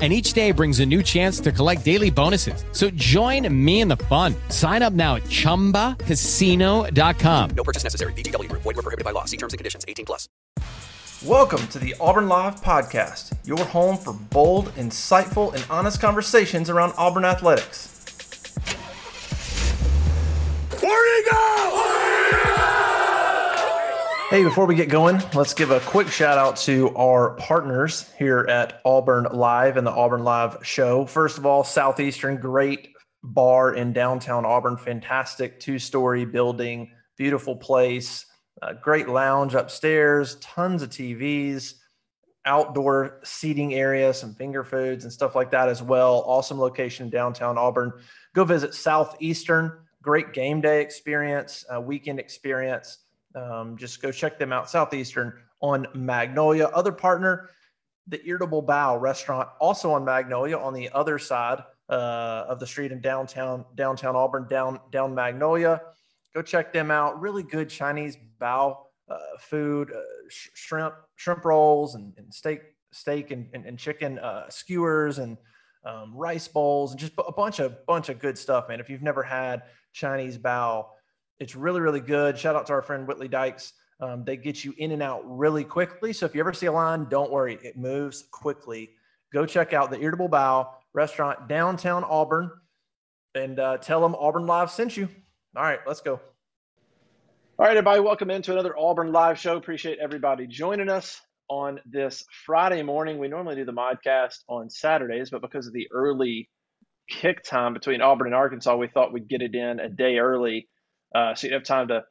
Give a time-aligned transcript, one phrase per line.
[0.00, 2.64] And each day brings a new chance to collect daily bonuses.
[2.72, 4.34] So join me in the fun.
[4.48, 7.50] Sign up now at chumbacasino.com.
[7.50, 8.14] No purchase necessary.
[8.14, 8.62] VGW Group.
[8.62, 9.26] Void were prohibited by law.
[9.26, 9.84] See terms and conditions.
[9.86, 10.26] 18 plus.
[11.22, 16.94] Welcome to the Auburn Live Podcast, your home for bold, insightful, and honest conversations around
[16.96, 17.90] Auburn athletics.
[24.30, 28.46] Hey, before we get going, let's give a quick shout out to our partners here
[28.48, 31.04] at Auburn Live and the Auburn Live show.
[31.04, 32.90] First of all, Southeastern, great
[33.24, 38.24] bar in downtown Auburn, fantastic two story building, beautiful place,
[38.80, 41.74] great lounge upstairs, tons of TVs,
[42.44, 46.22] outdoor seating area, some finger foods and stuff like that as well.
[46.24, 47.92] Awesome location in downtown Auburn.
[48.32, 52.98] Go visit Southeastern, great game day experience, uh, weekend experience.
[53.34, 54.70] Um, just go check them out.
[54.70, 56.66] Southeastern on Magnolia.
[56.66, 57.50] Other partner,
[58.06, 62.92] the Irritable Bao Restaurant, also on Magnolia, on the other side uh, of the street
[62.92, 65.80] in downtown downtown Auburn, down down Magnolia.
[66.34, 67.20] Go check them out.
[67.20, 73.30] Really good Chinese bow uh, food, uh, sh- shrimp shrimp rolls and, and steak steak
[73.30, 75.36] and, and, and chicken uh, skewers and
[75.84, 78.80] um, rice bowls and just a bunch of bunch of good stuff, man.
[78.80, 80.86] If you've never had Chinese bao
[81.40, 82.38] it's really, really good.
[82.38, 83.72] Shout out to our friend Whitley Dykes.
[84.00, 86.12] Um, they get you in and out really quickly.
[86.12, 88.90] So if you ever see a line, don't worry, it moves quickly.
[89.32, 92.50] Go check out the Irritable Bao restaurant downtown Auburn
[93.34, 95.08] and uh, tell them Auburn Live sent you.
[95.56, 96.20] All right, let's go.
[97.58, 99.56] All right, everybody, welcome into another Auburn Live show.
[99.56, 103.18] Appreciate everybody joining us on this Friday morning.
[103.18, 106.48] We normally do the podcast on Saturdays, but because of the early
[107.08, 110.68] kick time between Auburn and Arkansas, we thought we'd get it in a day early
[111.14, 112.04] uh, so you have time to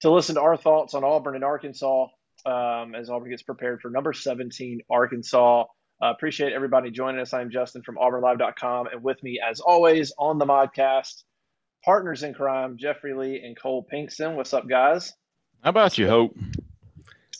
[0.00, 2.08] to listen to our thoughts on Auburn and Arkansas
[2.44, 5.64] um, as Auburn gets prepared for number 17 Arkansas.
[6.02, 7.32] Uh, appreciate everybody joining us.
[7.32, 11.22] I'm Justin from AuburnLive.com, and with me, as always, on the modcast,
[11.84, 14.34] partners in crime, Jeffrey Lee and Cole Pinkston.
[14.34, 15.12] What's up, guys?
[15.62, 16.36] How about you, Hope?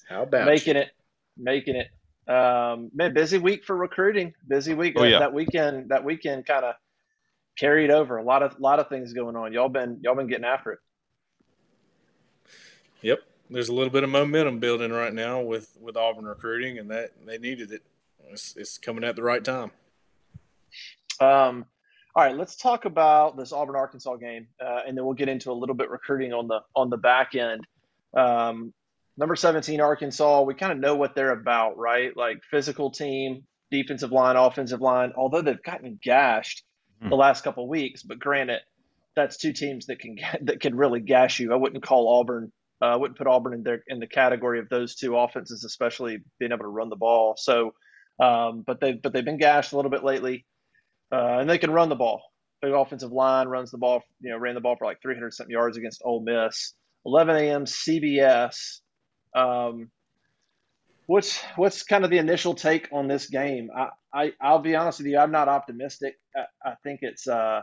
[0.09, 0.83] How about making you?
[0.83, 0.91] it?
[1.37, 1.89] Making it.
[2.33, 4.33] Um, man, busy week for recruiting.
[4.47, 4.95] Busy week.
[4.97, 5.19] Oh, yeah.
[5.19, 5.89] That weekend.
[5.89, 6.77] That weekend kind of
[7.59, 8.19] carried over.
[8.19, 9.53] A lot of lot of things going on.
[9.53, 10.79] Y'all been y'all been getting after it.
[13.03, 13.21] Yep,
[13.51, 17.13] there's a little bit of momentum building right now with with Auburn recruiting, and that
[17.27, 17.83] they needed it.
[18.31, 19.71] It's, it's coming at the right time.
[21.21, 21.67] Um,
[22.15, 25.51] all right, let's talk about this Auburn Arkansas game, uh, and then we'll get into
[25.51, 27.67] a little bit recruiting on the on the back end.
[28.17, 28.73] Um,
[29.17, 32.17] number 17 Arkansas, we kind of know what they're about, right?
[32.17, 35.13] Like physical team, defensive line, offensive line.
[35.17, 36.65] Although they've gotten gashed
[37.03, 37.09] Hmm.
[37.09, 38.61] the last couple of weeks, but granted,
[39.17, 41.53] that's two teams that can that can really gash you.
[41.53, 42.53] I wouldn't call Auburn
[42.83, 46.19] uh, I wouldn't put Auburn in their in the category of those two offenses, especially
[46.41, 47.35] being able to run the ball.
[47.39, 47.75] So,
[48.21, 50.45] um, but they but they've been gashed a little bit lately,
[51.13, 52.23] uh, and they can run the ball.
[52.61, 54.03] Big offensive line runs the ball.
[54.21, 56.75] You know, ran the ball for like 300 something yards against Ole Miss.
[57.05, 57.65] 11 a.m.
[57.65, 58.81] CBS.
[59.35, 59.91] Um,
[61.07, 63.71] what's what's kind of the initial take on this game?
[63.77, 66.17] I, I I'll be honest with you, I'm not optimistic.
[66.37, 67.61] I, I think it's uh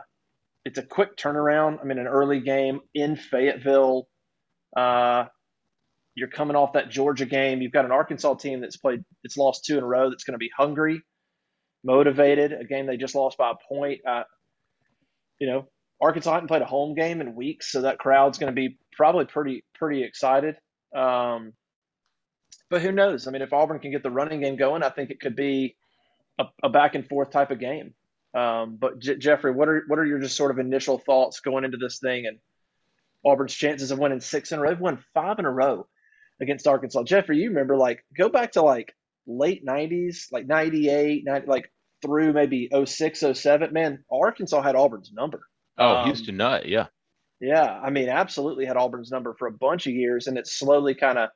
[0.64, 1.80] it's a quick turnaround.
[1.80, 4.08] I mean, an early game in Fayetteville
[4.76, 5.24] uh,
[6.14, 7.62] you're coming off that Georgia game.
[7.62, 10.10] You've got an Arkansas team that's played, it's lost two in a row.
[10.10, 11.02] That's going to be hungry,
[11.84, 12.52] motivated.
[12.52, 14.00] A game they just lost by a point.
[14.06, 14.24] Uh,
[15.38, 15.66] you know,
[16.00, 19.24] Arkansas hadn't played a home game in weeks, so that crowd's going to be probably
[19.24, 20.56] pretty pretty excited.
[20.94, 21.52] Um,
[22.68, 23.26] but who knows?
[23.26, 25.76] I mean, if Auburn can get the running game going, I think it could be
[26.38, 27.94] a, a back and forth type of game.
[28.34, 31.64] Um, but J- Jeffrey, what are what are your just sort of initial thoughts going
[31.64, 32.38] into this thing and
[33.24, 34.70] Auburn's chances of winning six in a row.
[34.70, 35.86] They've won five in a row
[36.40, 37.02] against Arkansas.
[37.04, 38.94] Jeffrey, you remember like go back to like
[39.26, 41.70] late 90s, like 98, 90, like
[42.02, 43.72] through maybe 06, 07.
[43.72, 45.42] Man, Arkansas had Auburn's number.
[45.78, 46.86] Oh, Um, Houston Nutt, yeah.
[47.40, 50.94] Yeah, I mean, absolutely had Auburn's number for a bunch of years, and it's slowly
[50.94, 51.30] kind of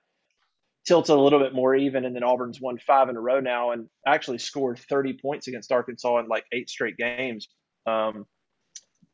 [0.86, 2.04] tilted a little bit more even.
[2.04, 5.72] And then Auburn's won five in a row now, and actually scored 30 points against
[5.72, 7.48] Arkansas in like eight straight games,
[7.86, 8.26] um,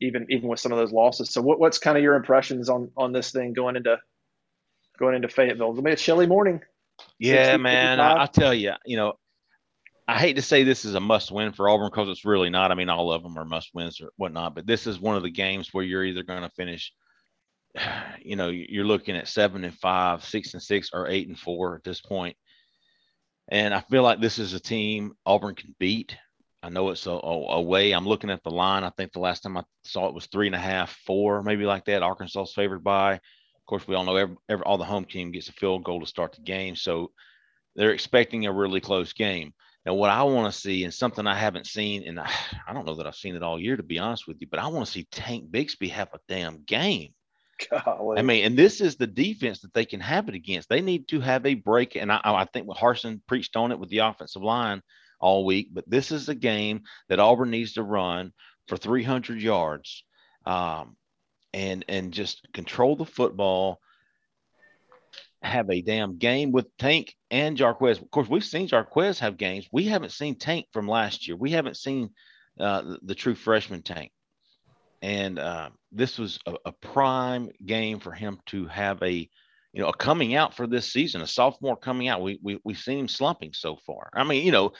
[0.00, 1.31] even even with some of those losses.
[1.31, 3.99] So, what, what's kind of your impressions on on this thing going into
[4.99, 5.70] going into Fayetteville?
[5.70, 6.61] It'll be a chilly morning.
[7.19, 8.00] Yeah, 60, man.
[8.00, 9.14] I, I tell you, you know,
[10.06, 12.70] I hate to say this is a must win for Auburn because it's really not.
[12.70, 15.23] I mean, all of them are must wins or whatnot, but this is one of
[15.23, 16.93] the games where you're either going to finish
[18.23, 21.76] you know, you're looking at seven and five, six and six, or eight and four
[21.76, 22.37] at this point.
[23.49, 26.17] And I feel like this is a team Auburn can beat.
[26.62, 27.93] I know it's a, a, away.
[27.93, 28.85] I'm looking at the line.
[28.85, 31.65] I think the last time I saw it was three and a half, four, maybe
[31.65, 32.03] like that.
[32.03, 33.15] Arkansas's favored by.
[33.15, 36.01] Of course, we all know every, every, all the home team gets a field goal
[36.01, 37.12] to start the game, so
[37.77, 39.55] they're expecting a really close game.
[39.87, 42.31] Now, what I want to see, and something I haven't seen, and I,
[42.69, 44.61] I don't know that I've seen it all year, to be honest with you, but
[44.61, 47.15] I want to see Tank Bigsby have a damn game.
[47.71, 48.19] Golly.
[48.19, 50.69] I mean, and this is the defense that they can have it against.
[50.69, 53.79] They need to have a break, and I, I think what Harsin preached on it
[53.79, 54.83] with the offensive line
[55.20, 55.69] all week.
[55.72, 58.32] But this is a game that Auburn needs to run
[58.69, 60.05] for 300 yards,
[60.46, 60.96] um,
[61.52, 63.81] and and just control the football.
[65.43, 68.02] Have a damn game with Tank and Jarquez.
[68.02, 69.67] Of course, we've seen Jarquez have games.
[69.72, 71.37] We haven't seen Tank from last year.
[71.37, 72.11] We haven't seen
[72.58, 74.12] uh, the, the true freshman Tank
[75.02, 79.28] and uh, this was a, a, prime game for him to have a
[79.72, 82.78] you know a coming out for this season a sophomore coming out we, we we've
[82.78, 84.72] seen him slumping so far i mean you know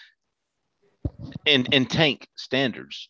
[1.47, 3.09] in in tank standards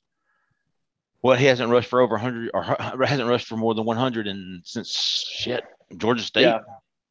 [1.20, 4.62] what he hasn't rushed for over 100 or hasn't rushed for more than 100 and
[4.64, 5.64] since shit
[5.96, 6.60] georgia state yeah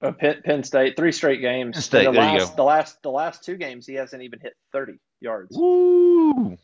[0.02, 1.76] uh, Penn, Penn State, three straight games.
[1.76, 2.56] Penn State, the there last, you go.
[2.56, 5.50] The last, the last two games, he hasn't even hit thirty yards.
[5.52, 6.58] Woo!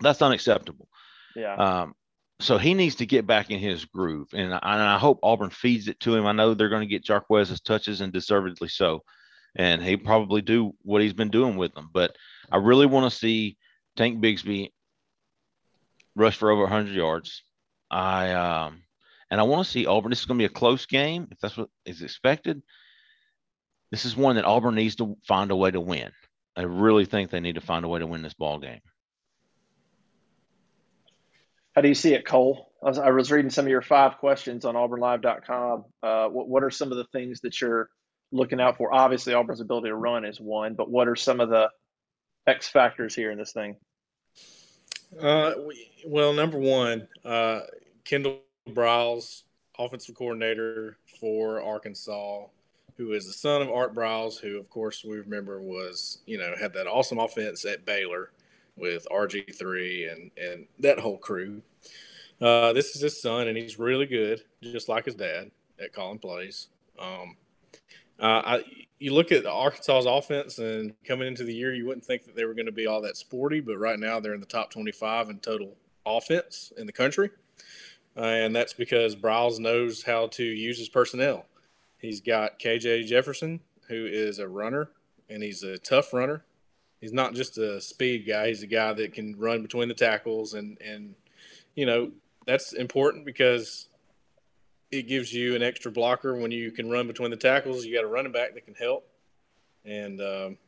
[0.00, 0.88] That's unacceptable.
[1.36, 1.54] Yeah.
[1.56, 1.94] Um,
[2.40, 5.50] so he needs to get back in his groove, and I, and I hope Auburn
[5.50, 6.26] feeds it to him.
[6.26, 9.02] I know they're going to get Jarquez's touches, and deservedly so,
[9.54, 11.90] and he probably do what he's been doing with them.
[11.92, 12.16] But
[12.50, 13.56] I really want to see
[13.96, 14.70] Tank Bigsby
[16.16, 17.42] rush for over 100 yards.
[17.90, 18.82] I um,
[19.30, 20.10] and I want to see Auburn.
[20.10, 22.62] This is going to be a close game, if that's what is expected.
[23.90, 26.10] This is one that Auburn needs to find a way to win.
[26.56, 28.80] I really think they need to find a way to win this ball game.
[31.74, 32.72] How do you see it, Cole?
[32.82, 35.84] I was, I was reading some of your five questions on auburnlive.com.
[36.02, 37.88] Uh, what, what are some of the things that you're
[38.32, 38.92] looking out for?
[38.92, 41.70] Obviously, Auburn's ability to run is one, but what are some of the
[42.50, 43.76] X factors here in this thing?
[45.20, 47.60] Uh, we, well, number one, uh,
[48.04, 49.42] Kendall Briles,
[49.78, 52.46] offensive coordinator for Arkansas,
[52.96, 56.54] who is the son of Art Briles, who, of course, we remember was, you know,
[56.58, 58.32] had that awesome offense at Baylor
[58.76, 61.62] with RG3 and, and that whole crew.
[62.40, 65.50] Uh, this is his son, and he's really good, just like his dad
[65.82, 66.68] at calling plays.
[66.98, 67.36] Um,
[68.18, 68.64] uh, I,
[69.00, 72.44] you look at Arkansas's offense, and coming into the year, you wouldn't think that they
[72.44, 75.30] were going to be all that sporty, but right now they're in the top 25
[75.30, 75.74] in total
[76.04, 77.30] offense in the country.
[78.14, 81.46] And that's because Briles knows how to use his personnel.
[81.98, 84.90] He's got KJ Jefferson, who is a runner,
[85.30, 86.44] and he's a tough runner.
[87.00, 90.52] He's not just a speed guy; he's a guy that can run between the tackles,
[90.52, 91.14] and and
[91.74, 92.10] you know
[92.46, 93.88] that's important because
[94.90, 97.84] it gives you an extra blocker when you can run between the tackles.
[97.84, 99.06] You got a running back that can help,
[99.84, 100.58] and um,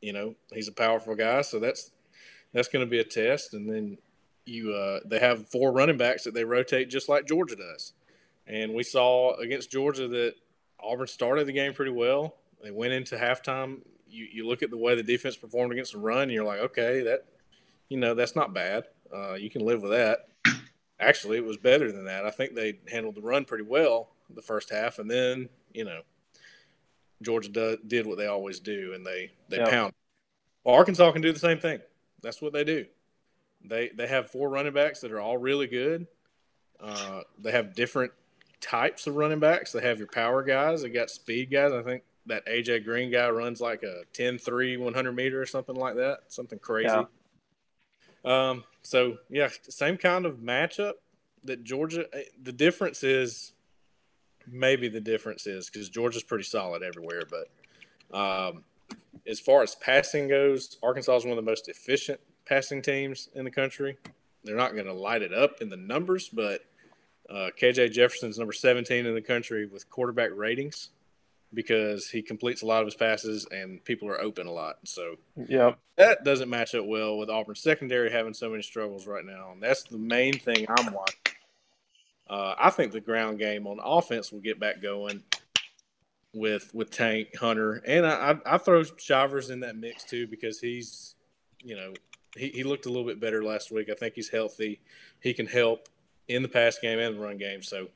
[0.00, 1.90] you know he's a powerful guy, so that's
[2.52, 3.54] that's going to be a test.
[3.54, 3.98] And then
[4.44, 7.92] you uh, they have four running backs that they rotate just like Georgia does,
[8.46, 10.34] and we saw against Georgia that
[10.80, 12.36] Auburn started the game pretty well.
[12.62, 13.80] They went into halftime.
[14.08, 16.60] You you look at the way the defense performed against the run, and you're like,
[16.60, 17.24] okay, that
[17.88, 18.84] you know that's not bad.
[19.12, 20.28] Uh, you can live with that
[21.02, 22.24] actually it was better than that.
[22.24, 26.00] I think they handled the run pretty well the first half, and then you know
[27.22, 29.70] Georgia do, did what they always do, and they they Yeah.
[29.70, 29.94] pound.
[30.64, 31.80] Well, Arkansas can do the same thing.
[32.22, 32.86] That's what they do.
[33.64, 36.06] They they have four running backs that are all really good.
[36.80, 38.12] Uh, they have different
[38.60, 39.72] types of running backs.
[39.72, 40.82] They have your power guys.
[40.82, 41.72] They got speed guys.
[41.72, 45.96] I think that AJ Green guy runs like a 10-3, 100 meter or something like
[45.96, 46.20] that.
[46.28, 46.88] Something crazy.
[46.88, 48.50] Yeah.
[48.50, 50.94] Um, so yeah, same kind of matchup
[51.44, 52.06] that Georgia.
[52.12, 53.52] eh, The difference is
[54.46, 58.64] maybe the difference is because Georgia's pretty solid everywhere, but um,
[59.26, 63.44] as far as passing goes, Arkansas is one of the most efficient passing teams in
[63.44, 63.96] the country.
[64.44, 66.62] They're not going to light it up in the numbers, but
[67.30, 70.90] uh, KJ Jefferson's number 17 in the country with quarterback ratings
[71.54, 74.76] because he completes a lot of his passes and people are open a lot.
[74.84, 79.24] So yeah, that doesn't match up well with Auburn's secondary having so many struggles right
[79.24, 81.18] now, and that's the main thing I'm watching.
[82.28, 85.22] Uh, I think the ground game on offense will get back going
[86.34, 90.58] with with Tank Hunter, and I, I, I throw Shivers in that mix too because
[90.60, 91.14] he's,
[91.62, 91.92] you know,
[92.36, 93.90] he, he looked a little bit better last week.
[93.90, 94.80] I think he's healthy.
[95.20, 95.88] He can help
[96.28, 97.62] in the pass game and the run game.
[97.62, 97.88] So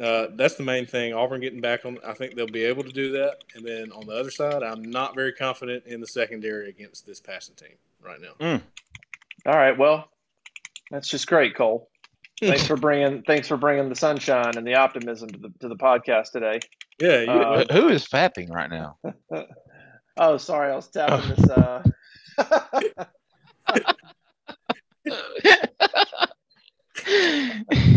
[0.00, 1.12] uh, that's the main thing.
[1.12, 1.98] Auburn getting back on.
[2.06, 3.44] I think they'll be able to do that.
[3.54, 7.20] And then on the other side, I'm not very confident in the secondary against this
[7.20, 8.60] passing team right now.
[9.46, 9.76] All right.
[9.76, 10.08] Well,
[10.90, 11.88] that's just great, Cole.
[12.40, 15.76] thanks for bringing thanks for bringing the sunshine and the optimism to the to the
[15.76, 16.58] podcast today.
[16.98, 18.96] Yeah, you, Uh, Who is fapping right now?
[20.16, 21.48] Oh, sorry, I was tapping this.
[21.48, 21.82] Uh...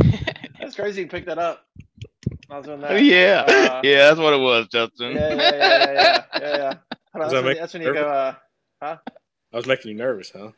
[0.73, 1.01] That's crazy.
[1.01, 1.67] You picked that up.
[2.49, 3.03] I was doing that.
[3.03, 5.11] yeah, Uh, yeah, that's what it was, Justin.
[5.11, 6.57] Yeah, yeah, yeah, yeah, yeah, yeah.
[6.57, 6.73] yeah.
[7.13, 8.07] Hold on, that That's, when, make that's when you you go.
[8.81, 8.97] Uh,
[9.51, 10.49] I was making you nervous, huh?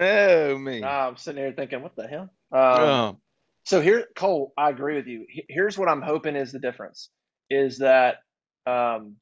[0.00, 0.80] Oh me.
[0.80, 2.30] nah, I'm sitting here thinking, what the hell?
[2.50, 3.18] Um, oh.
[3.64, 5.26] So here, Cole, I agree with you.
[5.50, 7.10] Here's what I'm hoping is the difference:
[7.50, 8.20] is that
[8.66, 9.16] um,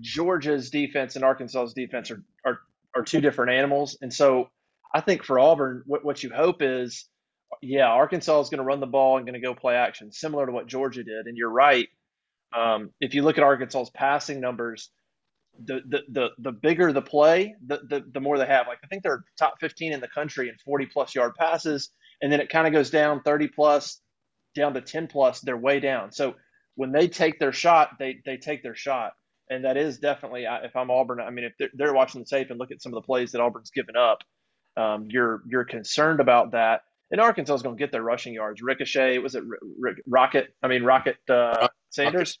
[0.00, 2.60] Georgia's defense and Arkansas's defense are, are
[2.96, 4.48] are two different animals, and so
[4.94, 7.10] I think for Auburn, what, what you hope is,
[7.60, 10.46] yeah, Arkansas is going to run the ball and going to go play action, similar
[10.46, 11.26] to what Georgia did.
[11.26, 11.88] And you're right.
[12.56, 14.90] Um, if you look at Arkansas's passing numbers,
[15.64, 18.66] the the the, the bigger the play, the, the the more they have.
[18.66, 21.90] Like I think they're top 15 in the country in 40 plus yard passes,
[22.20, 24.00] and then it kind of goes down 30 plus,
[24.54, 25.40] down to 10 plus.
[25.40, 26.12] They're way down.
[26.12, 26.34] So
[26.74, 29.12] when they take their shot, they they take their shot,
[29.50, 30.44] and that is definitely.
[30.44, 32.92] If I'm Auburn, I mean, if they're, they're watching the tape and look at some
[32.92, 34.18] of the plays that Auburn's given up,
[34.76, 36.82] um, you're you're concerned about that.
[37.12, 38.62] And Arkansas is going to get their rushing yards.
[38.62, 39.44] Ricochet was it
[40.06, 40.48] Rocket?
[40.62, 42.38] I mean Rocket uh, Sanders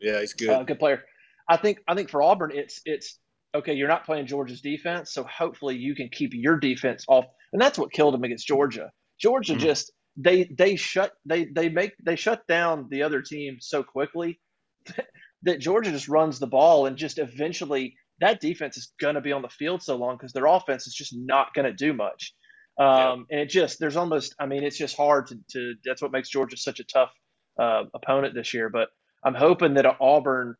[0.00, 0.50] Yeah, he's good.
[0.50, 1.02] uh, good player.
[1.48, 3.18] I think I think for Auburn, it's it's
[3.54, 3.72] okay.
[3.74, 7.78] You're not playing Georgia's defense, so hopefully you can keep your defense off, and that's
[7.78, 8.90] what killed them against Georgia.
[9.20, 9.60] Georgia Mhm.
[9.60, 14.40] just they they shut they they make they shut down the other team so quickly
[15.42, 19.32] that Georgia just runs the ball and just eventually that defense is going to be
[19.32, 22.34] on the field so long because their offense is just not going to do much.
[22.80, 26.12] Um, And it just there's almost I mean it's just hard to, to that's what
[26.12, 27.12] makes Georgia such a tough
[27.58, 28.70] uh, opponent this year.
[28.70, 28.88] But
[29.22, 30.56] I'm hoping that Auburn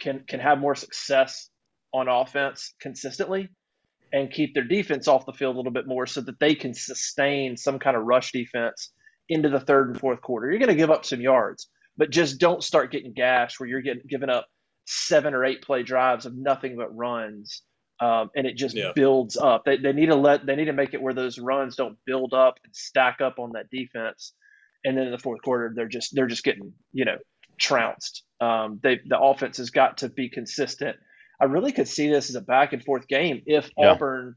[0.00, 1.50] can can have more success
[1.92, 3.50] on offense consistently
[4.12, 6.74] and keep their defense off the field a little bit more so that they can
[6.74, 8.92] sustain some kind of rush defense
[9.28, 10.48] into the third and fourth quarter.
[10.50, 13.82] You're going to give up some yards, but just don't start getting gashed where you're
[13.82, 14.46] getting giving up
[14.86, 17.62] seven or eight play drives of nothing but runs.
[18.00, 18.92] Um, and it just Yeah.
[18.94, 19.64] builds up.
[19.64, 22.32] They, they need to let they need to make it where those runs don't build
[22.32, 24.32] up and stack up on that defense.
[24.84, 27.18] And then in the fourth quarter, they're just they're just getting you know
[27.58, 28.24] trounced.
[28.40, 30.96] Um, they the offense has got to be consistent.
[31.40, 33.90] I really could see this as a back and forth game if Yeah.
[33.92, 34.36] Auburn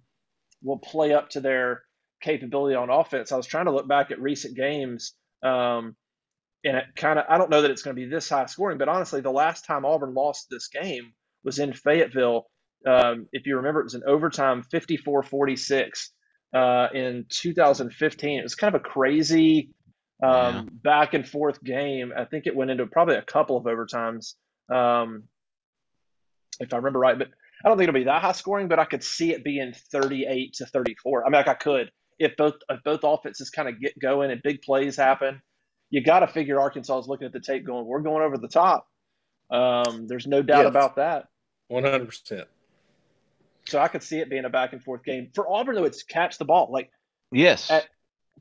[0.62, 1.84] will play up to their
[2.22, 3.32] capability on offense.
[3.32, 5.96] I was trying to look back at recent games, um,
[6.66, 8.78] and it kind of I don't know that it's going to be this high scoring,
[8.78, 11.14] but honestly, the last time Auburn lost this game
[11.46, 12.46] was in Fayetteville.
[12.86, 16.12] Um, if you remember, it was an overtime 54 46
[16.54, 18.40] uh, in 2015.
[18.40, 19.70] It was kind of a crazy
[20.22, 20.62] um, Yeah.
[20.84, 22.14] back and forth game.
[22.18, 24.36] I think it went into probably a couple of overtimes,
[24.74, 25.24] um,
[26.60, 27.18] if I remember right.
[27.18, 27.30] But
[27.64, 30.54] I don't think it'll be that high scoring, but I could see it being 38
[30.56, 31.24] to 34.
[31.26, 34.42] I mean, like I could if both if both offenses kind of get going and
[34.44, 35.42] big plays happen.
[35.90, 38.48] You got to figure Arkansas is looking at the tape, going, "We're going over the
[38.48, 38.88] top."
[39.52, 40.70] Um, there's no doubt Yes.
[40.70, 41.28] about that.
[41.68, 42.48] One hundred percent.
[43.68, 45.30] So I could see it being a back and forth game.
[45.34, 46.70] For Auburn, though, it's catch the ball.
[46.72, 46.90] Like
[47.32, 47.70] Yes.
[47.70, 47.88] At-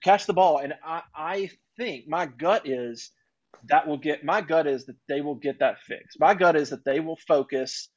[0.02, 0.58] catch the ball.
[0.58, 3.10] And I, I think my gut is
[3.68, 6.18] that will get my gut is that they will get that fixed.
[6.18, 7.88] My gut is that they will focus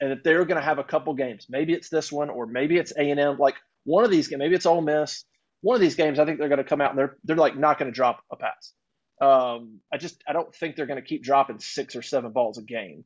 [0.00, 1.46] and that they're going to have a couple games.
[1.48, 3.38] Maybe it's this one or maybe it's A and M.
[3.38, 5.24] Like one of these games, maybe it's Ole Miss.
[5.62, 7.56] One of these games, I think they're going to come out and they're they're like
[7.56, 8.72] not going to drop a pass.
[9.20, 12.58] Um, I just I don't think they're going to keep dropping six or seven balls
[12.58, 13.04] a game.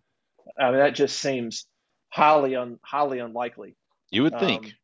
[0.58, 1.66] I mean that just seems
[2.10, 3.76] highly un, highly unlikely.
[4.10, 4.74] you would Um, think.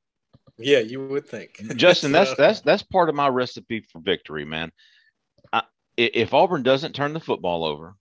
[0.59, 1.57] Yeah, you would think.
[1.77, 4.71] Justin, that's So, that's that's part of my recipe for victory, man.
[5.53, 5.63] I, i-
[6.15, 7.97] if Auburn doesn't turn the football over,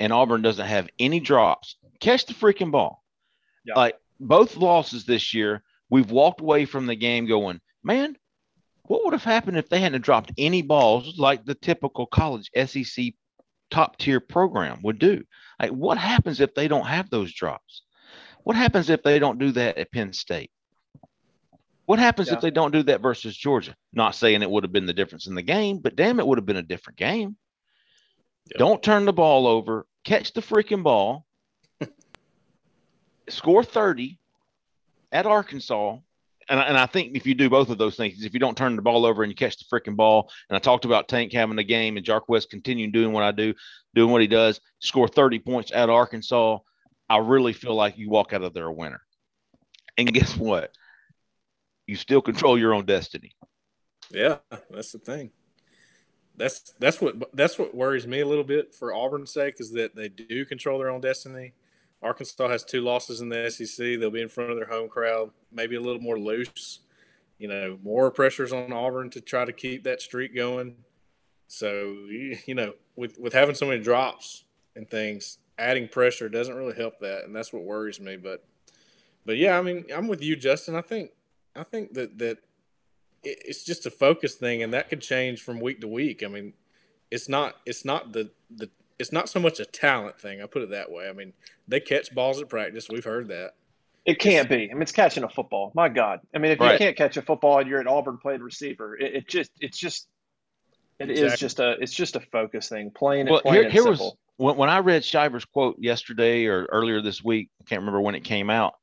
[0.00, 3.04] and Auburn doesn't have any drops, catch the freaking ball.
[3.64, 3.74] Yeah.
[3.76, 8.16] Like both losses this year, we've walked away from the game going, man,
[8.84, 13.12] what would have happened if they hadn't dropped any balls like the typical college SEC
[13.70, 15.22] top tier program would do?
[15.60, 17.82] Like, what happens if they don't have those drops?
[18.44, 20.50] What happens if they don't do that at Penn State?
[21.86, 22.34] What happens Yeah.
[22.34, 23.74] if they don't do that versus Georgia?
[23.92, 26.38] Not saying it would have been the difference in the game, but damn, it would
[26.38, 27.36] have been a different game.
[28.50, 28.58] Yep.
[28.58, 31.26] Don't turn the ball over, catch the freaking ball,
[33.28, 34.18] score 30
[35.12, 35.98] at Arkansas.
[36.48, 38.56] And, I- and I think if you do both of those things, if you don't
[38.56, 41.32] turn the ball over and you catch the freaking ball, and I talked about Tank
[41.32, 43.54] having a game and Jarquez continuing doing what I do,
[43.94, 46.58] doing what he does, score 30 points at Arkansas,
[47.10, 49.02] I really feel like you walk out of there a winner.
[49.98, 50.72] And guess what?
[51.88, 53.32] You still control your own destiny.
[54.12, 54.36] Yeah,
[54.70, 55.32] that's the thing.
[56.36, 59.96] That's that's what that's what worries me a little bit for Auburn's sake is that
[59.96, 61.52] they do control their own destiny.
[62.00, 63.76] Arkansas has two losses in the SEC.
[63.76, 66.80] They'll be in front of their home crowd, maybe a little more loose.
[67.38, 70.76] You know, more pressures on Auburn to try to keep that streak going.
[71.48, 72.06] So
[72.46, 74.44] you know, with with having so many drops
[74.76, 78.16] and things, adding pressure doesn't really help that, and that's what worries me.
[78.16, 78.44] But
[79.24, 80.74] but yeah, I mean, I'm with you, Justin.
[80.74, 81.10] I think
[81.54, 82.38] I think that that
[83.22, 86.22] it's just a focus thing, and that could change from week to week.
[86.24, 86.54] I mean,
[87.10, 90.42] it's not it's not the the it's not so much a talent thing.
[90.42, 91.08] I put it that way.
[91.08, 91.32] I mean,
[91.68, 92.88] they catch balls at practice.
[92.88, 93.54] We've heard that.
[94.06, 94.70] It can't be.
[94.70, 95.72] I mean, it's catching a football.
[95.74, 96.20] My God.
[96.34, 96.72] I mean, if Right.
[96.72, 99.78] you can't catch a football and you're at Auburn played receiver, it, it just it's
[99.78, 100.08] just
[100.98, 101.36] it is Exactly.
[101.38, 102.90] just a it's just a focus thing.
[102.90, 104.18] Plain and Well, plain here, and here was simple.
[104.40, 107.50] When, when I read Shiver's quote yesterday or earlier this week.
[107.60, 108.74] I can't remember when it came out,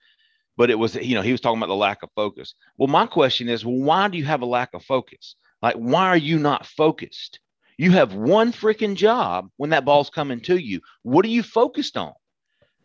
[0.55, 2.53] but it was you know he was talking about the lack of focus.
[2.77, 5.35] Well, my question is, well, why do you have a lack of focus?
[5.61, 7.39] Like, why are you not focused?
[7.77, 10.81] You have one freaking job when that ball's coming to you.
[11.03, 12.13] What are you focused on?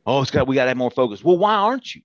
[0.07, 1.23] Oh, it's got we got to have more focus.
[1.23, 2.03] Well, why aren't you?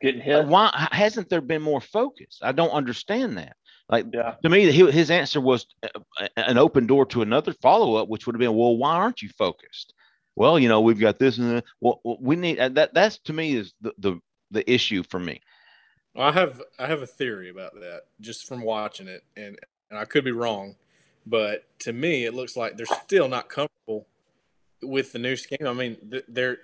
[0.00, 0.46] getting Like, hit.
[0.46, 2.38] why hasn't there been more focus?
[2.42, 3.56] I don't understand that.
[3.88, 4.34] Like Yeah.
[4.42, 8.26] to me, he- his answer was uh, an open door to another follow up, which
[8.26, 9.92] would have been, well, why aren't you focused?
[10.34, 11.64] Well, you know, we've got this and that.
[11.80, 12.92] Well, well, we need uh, that.
[12.94, 15.40] That's to me is the the, the issue for me.
[16.14, 19.58] I have I have a theory about that just from watching it, and
[19.90, 20.74] and I could be wrong,
[21.26, 24.06] but to me it looks like they're still not comfortable
[24.82, 25.66] with the new scheme.
[25.66, 25.96] I mean,
[26.28, 26.58] they're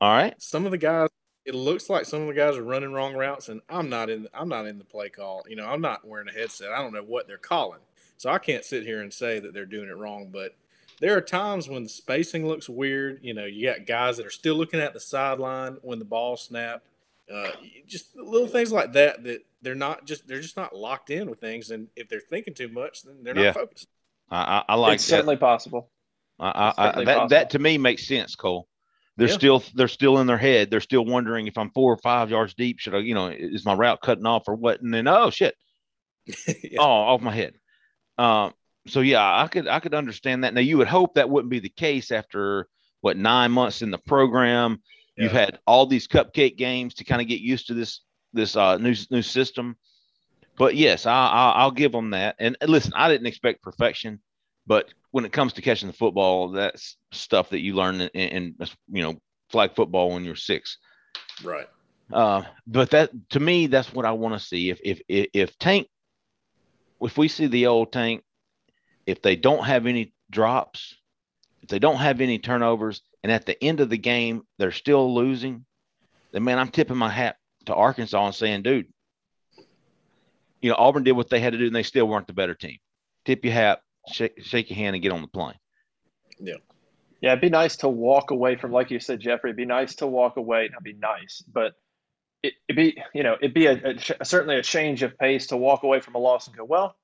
[0.00, 0.34] All right.
[0.40, 1.08] some of the guys.
[1.44, 4.28] It looks like some of the guys are running wrong routes, and I'm not in.
[4.32, 5.42] I'm not in the play call.
[5.48, 6.70] You know, I'm not wearing a headset.
[6.70, 7.80] I don't know what they're calling,
[8.16, 10.28] so I can't sit here and say that they're doing it wrong.
[10.32, 10.54] But
[11.00, 13.18] there are times when the spacing looks weird.
[13.22, 16.36] You know, you got guys that are still looking at the sideline when the ball
[16.36, 16.86] snapped.
[17.32, 17.50] Uh,
[17.86, 21.40] just little things like that that they're not just they're just not locked in with
[21.40, 23.52] things, and if they're thinking too much, then they're not Yeah.
[23.52, 23.88] focused.
[24.30, 25.10] I I, I like it's that.
[25.10, 25.88] certainly possible.
[26.38, 27.28] I, I, I, certainly that possible.
[27.30, 28.68] that to me makes sense, Cole.
[29.16, 29.34] They're Yeah.
[29.34, 30.70] still they're still in their head.
[30.70, 32.78] They're still wondering if I'm four or five yards deep.
[32.78, 34.80] Should I, you know, is my route cutting off or what?
[34.80, 35.54] And then oh shit,
[36.26, 36.78] Yeah.
[36.80, 37.54] oh off my head.
[38.18, 38.52] Um,
[38.86, 40.54] so yeah, I could I could understand that.
[40.54, 42.68] Now you would hope that wouldn't be the case after
[43.02, 44.80] what nine months in the program.
[45.18, 48.00] You've had all these cupcake games to kind of get used to this
[48.32, 49.76] this uh, new new system.
[50.56, 52.36] But yes, I, I I'll give them that.
[52.38, 54.20] And listen, I didn't expect perfection,
[54.66, 58.56] but when it comes to catching the football, that's stuff that you learn in, in,
[58.88, 59.14] you know
[59.50, 60.78] flag football when you're six.
[61.44, 61.68] right.
[62.12, 64.70] Uh, but that to me, that's what I want to see.
[64.70, 65.88] If if if, if Tank,
[67.00, 68.22] if we see the old Tank,
[69.06, 70.96] if they don't have any drops,
[71.62, 75.14] if they don't have any turnovers, and at the end of the game they're still
[75.14, 75.64] losing,
[76.32, 78.88] then man, I'm tipping my hat to Arkansas and saying, dude,
[80.60, 82.54] you know Auburn did what they had to do, and they still weren't the better
[82.54, 82.78] team.
[83.24, 85.54] Tip your hat, shake, shake your hand, and get on the plane.
[86.40, 86.54] Yeah,
[87.20, 89.50] Yeah, it'd be nice to walk away from, like you said, Jeffrey.
[89.50, 90.68] It'd be nice to walk away.
[90.72, 91.74] Not be nice, but
[92.42, 95.56] it, it'd be, you know, it'd be a, a certainly a change of pace to
[95.56, 96.96] walk away from a loss and go, well,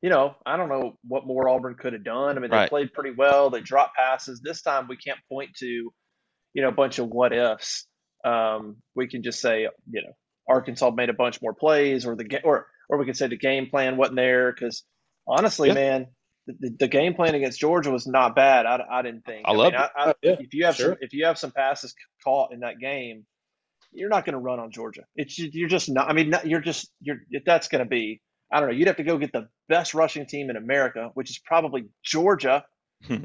[0.00, 2.36] you know, I don't know what more Auburn could have done.
[2.36, 2.68] I mean, they Right.
[2.70, 3.50] played pretty well.
[3.50, 4.40] They dropped passes.
[4.40, 7.86] This time, we can't point to, you know, a bunch of what ifs.
[8.24, 10.12] Um, we can just say, you know,
[10.48, 13.36] Arkansas made a bunch more plays, or the ga- or or we could say the
[13.36, 14.82] game plan wasn't there because
[15.26, 15.74] honestly, Yeah.
[15.74, 16.06] man,
[16.60, 18.66] the, the game plan against Georgia was not bad.
[18.66, 19.42] I, I didn't think.
[19.44, 19.90] I love mean, it.
[19.96, 20.90] I, I, Oh, yeah, if you have sure.
[20.90, 23.24] some, if you have some passes caught in that game,
[23.92, 25.04] you're not going to run on Georgia.
[25.16, 26.08] It's you're just not.
[26.08, 27.18] I mean, not, you're just you're.
[27.44, 28.20] That's going to be.
[28.52, 28.74] I don't know.
[28.74, 32.64] You'd have to go get the best rushing team in America, which is probably Georgia,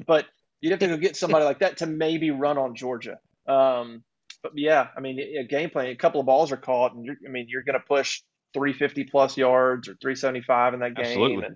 [0.07, 0.25] but
[0.61, 3.19] you'd have to go get somebody like that to maybe run on Georgia.
[3.47, 4.03] Um,
[4.41, 5.87] but yeah, I mean, a game plan.
[5.87, 8.21] A couple of balls are caught, and you're, I mean, you're going to push
[8.53, 11.05] 350 plus yards or 375 in that game.
[11.05, 11.45] Absolutely.
[11.45, 11.55] And,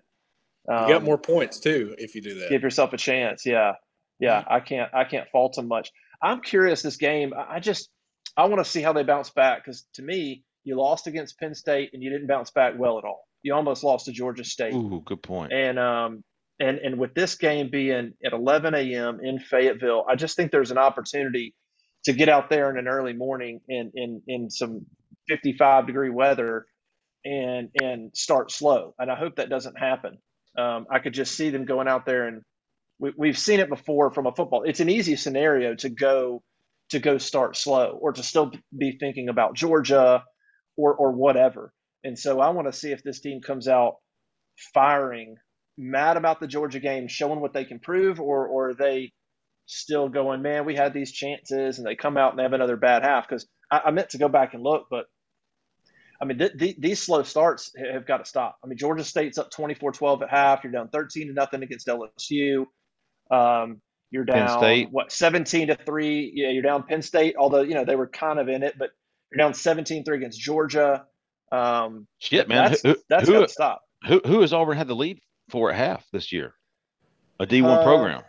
[0.70, 2.50] You got um, more points too if you do that.
[2.50, 3.46] give yourself a chance.
[3.46, 3.74] Yeah,
[4.20, 4.44] yeah.
[4.48, 5.92] I can't I can't fault them much.
[6.22, 7.34] I'm curious this game.
[7.34, 7.90] I I just
[8.36, 11.56] I want to see how they bounce back because to me, you lost against Penn
[11.56, 13.26] State and you didn't bounce back well at all.
[13.44, 14.74] You almost lost to Georgia State.
[14.74, 15.54] Ooh, good point.
[15.54, 16.24] And um
[16.60, 19.20] and and with this game being at 11 a.m.
[19.24, 21.56] in Fayetteville, I just think there's an opportunity
[22.06, 24.86] to get out there in an early morning in in in some
[25.30, 26.66] 55 degree weather
[27.24, 28.96] and and start slow.
[29.00, 30.18] And I hope that doesn't happen.
[30.58, 32.42] Um, I could just see them going out there and
[33.00, 34.64] we, we've seen it before from a football.
[34.64, 36.44] It's an easy scenario to go
[36.90, 40.24] to go start slow or to still be thinking about Georgia
[40.78, 41.74] or or whatever.
[42.04, 43.96] And so I want to see if this team comes out
[44.74, 45.36] firing,
[45.78, 49.14] mad about the Georgia game, showing what they can prove, or or are they
[49.68, 52.78] still going, man, we had these chances, and they come out and they have another
[52.78, 53.28] bad half?
[53.28, 55.06] Because I, I meant to go back and look, but
[56.22, 58.58] I mean, th- th- these slow starts have got to stop.
[58.64, 60.64] I mean, Georgia State's up 24-12 at half.
[60.64, 62.66] You're down 13 to nothing against LSU.
[63.30, 64.88] Um, you're down State.
[64.92, 66.32] what 17 to three.
[66.34, 67.36] Yeah, you're down Penn State.
[67.38, 68.92] Although you know they were kind of in it, but
[69.32, 71.06] you're down 17-3 against Georgia.
[71.52, 72.70] Um, Shit, man.
[72.72, 73.82] That's, who, that's who, got to stop.
[74.08, 76.54] who, who has Auburn had the lead for at half this year?
[77.40, 78.24] A D one Uh, program.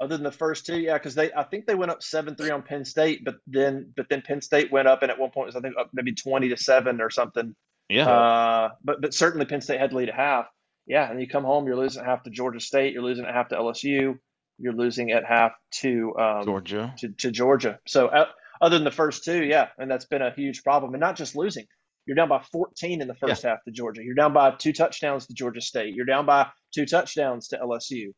[0.00, 2.50] Other than the first two, yeah, because they I think they went up seven three
[2.50, 5.46] on Penn State, but then but then Penn State went up and at one point
[5.46, 7.54] was I think up maybe twenty to seven or something.
[7.88, 8.08] Yeah.
[8.08, 10.46] Uh, but but certainly Penn State had to lead at half.
[10.86, 13.34] Yeah, and you come home, you're losing at half to Georgia State, you're losing at
[13.34, 14.18] half to LSU,
[14.58, 15.52] you're losing at half
[15.82, 16.94] to um, Georgia.
[16.98, 17.78] to, to Georgia.
[17.86, 18.26] So uh,
[18.60, 20.94] other than the first two, yeah, and that's been a huge problem.
[20.94, 21.66] And not just losing,
[22.06, 24.02] you're down by 14 in the first half to Georgia.
[24.02, 25.94] You're down by two touchdowns to Georgia State.
[25.94, 28.12] You're down by two touchdowns to LSU.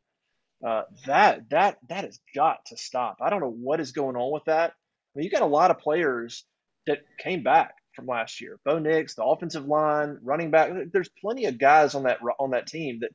[0.67, 3.17] Uh, that that that has got to stop.
[3.21, 4.71] I don't know what is going on with that.
[4.71, 6.45] I mean, you got a lot of players
[6.87, 8.59] that came back from last year.
[8.65, 10.71] Bo Nix, the offensive line, running back.
[10.93, 13.11] There's plenty of guys on that on that team that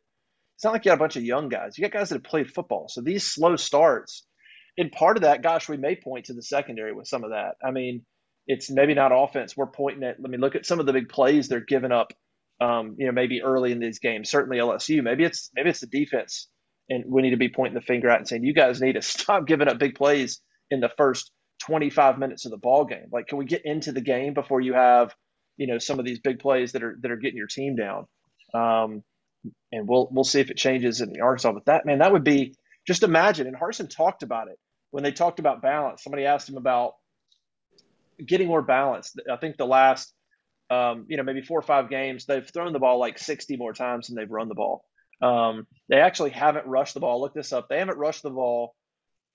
[0.56, 1.78] it's not like you got a bunch of young guys.
[1.78, 2.88] You got guys that have played football.
[2.90, 4.26] So these slow starts,
[4.78, 7.56] and part of that, gosh, we may point to the secondary with some of that.
[7.64, 8.06] I mean,
[8.48, 9.56] it's maybe not offense.
[9.56, 10.20] We're pointing at.
[10.20, 12.12] Let me look at some of the big plays they're giving up.
[12.60, 14.30] Um, you know, maybe early in these games.
[14.30, 15.04] Certainly LSU.
[15.04, 16.48] Maybe it's maybe it's the defense,
[16.90, 19.02] and we need to be pointing the finger at and saying, you guys need to
[19.04, 21.32] stop giving up big plays in the first
[21.66, 23.08] 25 minutes of the ball game.
[23.12, 25.14] Like, can we get into the game before you have,
[25.58, 28.06] you know, some of these big plays that are that are getting your team down?
[28.54, 29.04] Um,
[29.72, 31.52] and we'll we'll see if it changes in Arkansas.
[31.54, 33.48] But that man, that would be just imagine.
[33.48, 34.58] And Harsin talked about it
[34.92, 36.04] when they talked about balance.
[36.04, 36.94] Somebody asked him about
[38.26, 39.20] getting more balanced.
[39.32, 40.14] I think the last,
[40.70, 43.74] um, you know, maybe four or five games, they've thrown the ball like 60 more
[43.74, 44.84] times than they've run the ball.
[45.22, 47.22] Um, they actually haven't rushed the ball.
[47.22, 47.70] Look this up.
[47.70, 48.76] They haven't rushed the ball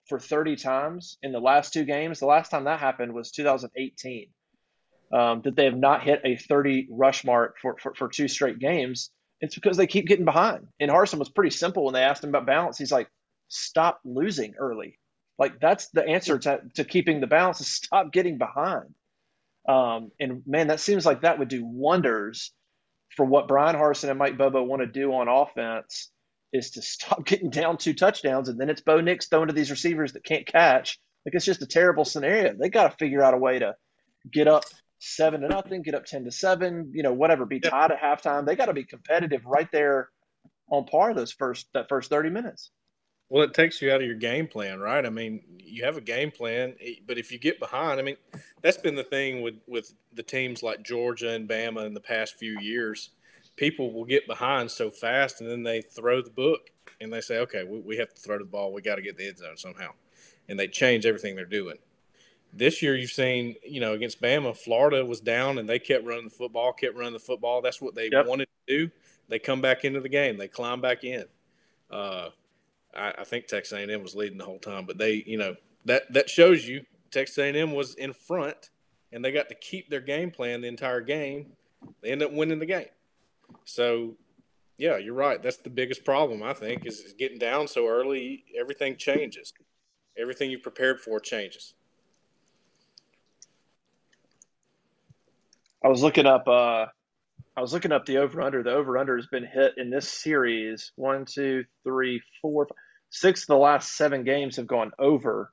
[0.08, 2.20] for 30 times in the last two games.
[2.20, 4.28] The last time that happened was 2018.
[5.12, 8.58] Um, that they have not hit a 30 rush mark for, for, for two straight
[8.58, 9.10] games.
[9.42, 10.68] It's because they keep getting behind.
[10.80, 12.78] And Harsin was pretty simple when they asked him about balance.
[12.78, 13.08] He's like,
[13.48, 14.98] stop losing early.
[15.38, 18.94] Like that's the answer to, to keeping the balance is stop getting behind.
[19.68, 22.52] Um, and man, that seems like that would do wonders
[23.16, 26.10] for what Bryan Harsin and Mike Bobo want to do on offense
[26.52, 29.70] is to stop getting down two touchdowns and then it's Bo Nix throwing to these
[29.70, 30.98] receivers that can't catch.
[31.24, 32.54] Like it's just a terrible scenario.
[32.54, 33.76] They got to figure out a way to
[34.30, 34.64] get up
[34.98, 38.46] seven to nothing, get up ten to seven, you know, whatever, be tied at halftime.
[38.46, 40.08] They got to be competitive right there
[40.70, 42.70] on par those first that first thirty minutes.
[43.32, 45.06] Well, it takes you out of your game plan, right?
[45.06, 46.74] I mean, you have a game plan,
[47.06, 48.18] but if you get behind, I mean,
[48.60, 52.36] that's been the thing with with the teams like Georgia and Bama in the past
[52.36, 53.08] few years.
[53.56, 57.38] People will get behind so fast, and then they throw the book and they say,
[57.38, 58.70] "Okay, we, we have to throw the ball.
[58.70, 59.92] We got to get the end zone somehow,"
[60.50, 61.78] and they change everything they're doing.
[62.52, 66.24] This year, you've seen, you know, against Bama, Florida was down and they kept running
[66.24, 67.62] the football, kept running the football.
[67.62, 68.26] That's what they Yep.
[68.26, 68.90] wanted to do.
[69.28, 70.36] They come back into the game.
[70.36, 71.24] They climb back in.
[71.90, 72.28] Uh,
[72.94, 76.12] I, I think Texas A&M was leading the whole time, but they, you know, that
[76.12, 78.70] that shows you Texas A&M was in front,
[79.12, 81.52] and they got to keep their game plan the entire game.
[82.02, 82.86] They end up winning the game.
[83.64, 84.16] So,
[84.78, 85.42] yeah, you're right.
[85.42, 88.44] That's the biggest problem I think is, is getting down so early.
[88.58, 89.52] Everything changes.
[90.16, 91.74] Everything you prepared for changes.
[95.84, 96.46] I was looking up.
[96.46, 96.86] Uh,
[97.56, 98.62] I was looking up the over under.
[98.62, 100.92] The over under has been hit in this series.
[100.96, 102.76] One, two, three, four, five,
[103.10, 105.52] six of the last seven games have gone over,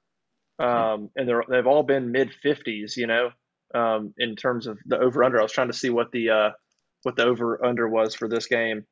[0.59, 2.95] um, and they're they've all been mid fifties.
[2.95, 3.29] You know,
[3.75, 5.39] um, in terms of the over under.
[5.39, 6.49] I was trying to see what the uh,
[7.03, 8.85] what the over under was for this game.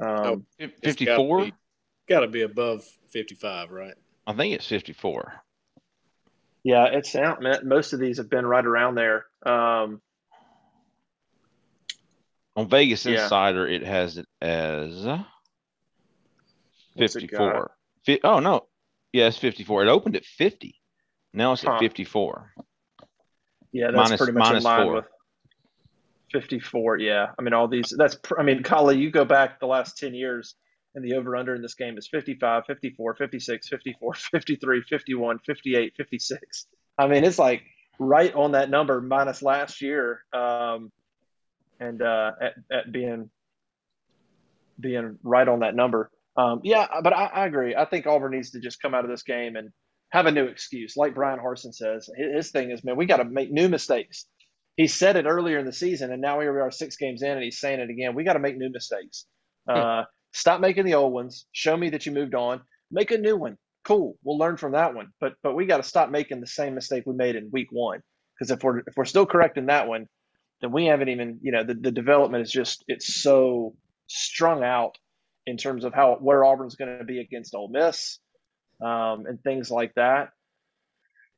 [0.00, 1.44] Um, It's gotta Fifty-four.
[1.46, 1.54] be-
[2.08, 3.92] Got to be above 55, right?
[4.26, 5.34] I think it's fifty-four.
[6.64, 7.60] Yeah, it's out, man.
[7.64, 9.26] Most of these have been right around there.
[9.44, 10.00] Um,
[12.58, 13.22] On Vegas Yeah.
[13.22, 15.22] Insider, it has it as What's
[17.16, 17.70] it fifty-four.
[18.04, 18.66] Fi- oh no,
[19.12, 19.84] yeah, it's fifty-four.
[19.84, 20.74] It opened at fifty.
[21.32, 21.74] Now it's Huh.
[21.74, 22.52] at fifty-four.
[23.72, 24.94] yeah, that's Minus- pretty much in line four.
[24.96, 25.04] with
[26.32, 26.98] 54.
[26.98, 27.94] Yeah, I mean, all these.
[27.96, 28.16] That's.
[28.16, 30.56] pr- I mean, Kali, you go back the last 10 years,
[30.94, 35.94] and the over under in this game is 55, 54, 56, 54, 53, 51, 58,
[35.96, 36.66] 56.
[36.98, 37.62] I mean, it's like
[37.98, 40.92] right on that number minus last year, um,
[41.80, 43.30] and uh, at, at being
[44.80, 46.10] being right on that number.
[46.36, 47.74] Um, yeah, but I, I agree.
[47.74, 49.70] I think Auburn needs to just come out of this game and
[50.10, 50.96] have a new excuse.
[50.96, 54.26] Like Bryan Harsin says, his, thing is, man, we got to make new mistakes.
[54.76, 57.32] He said it earlier in the season, and now here we are six games in,
[57.32, 58.14] and he's saying it again.
[58.14, 59.26] We got to make new mistakes.
[59.68, 61.46] Uh, stop making the old ones.
[61.50, 62.60] Show me that you moved on.
[62.90, 63.56] Make a new one.
[63.84, 64.16] Cool.
[64.22, 65.08] We'll learn from that one.
[65.20, 68.00] But but we got to stop making the same mistake we made in week one.
[68.38, 70.06] Because if we're if we're still correcting that one,
[70.60, 73.74] then we haven't even you know the, the development is just it's so
[74.06, 74.96] strung out
[75.46, 78.18] in terms of how where Auburn's going to be against Ole Miss
[78.82, 80.30] um, and things like that.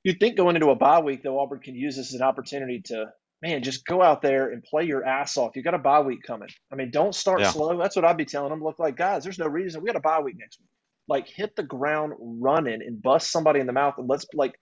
[0.04, 2.83] You'd think going into a bye week though Auburn can use this as an opportunity
[2.87, 3.06] to
[3.42, 5.56] man, just go out there and play your ass off.
[5.56, 6.50] You got a bye week coming.
[6.70, 7.50] I mean, don't start Yeah.
[7.50, 7.78] slow.
[7.78, 8.62] That's what I'd be telling them.
[8.62, 10.68] Look like guys, there's no reason we got a bye week next week.
[11.09, 14.54] Like hit the ground running and bust somebody in the mouth and let's like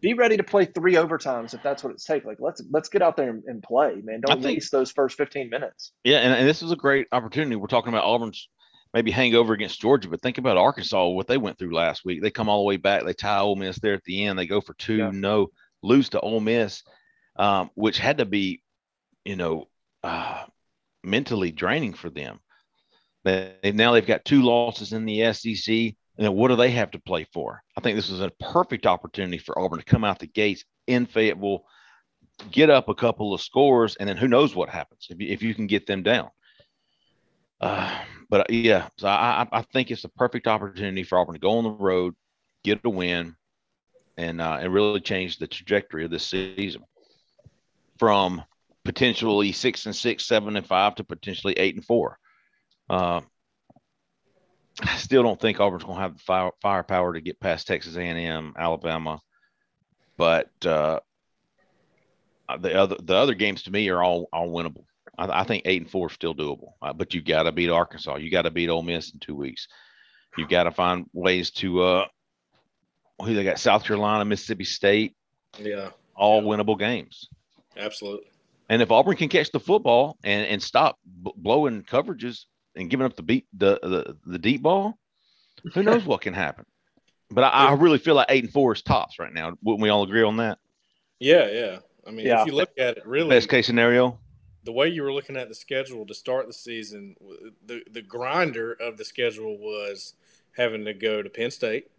[0.00, 2.24] be ready to play three overtimes if that's what it's take.
[2.24, 4.20] Like let's let's get out there and, and play, man.
[4.20, 5.92] Don't think- waste those first 15 minutes.
[6.02, 7.56] Yeah, and, and this is a great opportunity.
[7.56, 8.48] We're talking about Auburn's
[8.92, 12.22] maybe hangover against Georgia, but think about Arkansas, what they went through last week.
[12.22, 13.04] They come all the way back.
[13.04, 14.38] They tie Ole Miss there at the end.
[14.38, 15.10] They go for two, Yeah.
[15.12, 15.48] no,
[15.82, 16.82] lose to Ole Miss,
[17.36, 18.62] um, which had to be,
[19.24, 19.68] you know,
[20.04, 20.44] uh,
[21.02, 22.38] mentally draining for them.
[23.24, 25.96] They- now they've got two losses in the SEC.
[26.16, 27.62] And then what do they have to play for?
[27.76, 31.06] I think this is a perfect opportunity for Auburn to come out the gates in
[31.06, 31.64] Fayetteville,
[32.50, 35.42] get up a couple of scores, and then who knows what happens if you, if
[35.42, 36.30] you can get them down.
[37.60, 37.98] Uh,
[38.30, 41.40] but uh, yeah, so I, I I think it's a perfect opportunity for Auburn to
[41.40, 42.14] go on the road,
[42.62, 43.36] get a win,
[44.16, 46.84] and uh, and really change the trajectory of this season
[47.98, 48.42] from
[48.84, 52.18] potentially six and six, seven and five to potentially eight and four.
[52.90, 53.22] Uh,
[54.82, 57.96] I still don't think Auburn's going to have the fire, firepower to get past Texas
[57.96, 59.20] A&M, Alabama,
[60.16, 61.00] but uh,
[62.60, 64.84] the other the other games to me are all all winnable.
[65.16, 67.70] I, I think eight and four is still doable, uh, but you've got to beat
[67.70, 68.16] Arkansas.
[68.16, 69.68] You got to beat Ole Miss in two weeks.
[70.36, 72.06] You've got to find ways to uh,
[73.22, 75.14] who they got South Carolina, Mississippi State,
[75.58, 76.48] Yeah, all Yeah.
[76.48, 77.28] winnable games.
[77.76, 78.26] absolutely.
[78.68, 83.06] And if Auburn can catch the football and, and stop b- blowing coverages and giving
[83.06, 84.98] up the beat the, the the deep ball,
[85.72, 86.64] who knows what can happen.
[87.30, 89.56] But I, I really feel like eight and four is tops right now.
[89.62, 90.58] Wouldn't we all agree on that?
[91.18, 91.78] Yeah, yeah.
[92.06, 92.42] I mean, Yeah.
[92.42, 94.18] if you look at it, really, Best case scenario.
[94.64, 97.16] the way you were looking at the schedule to start the season,
[97.66, 100.14] the the grinder of the schedule was
[100.56, 101.90] having to go to Penn State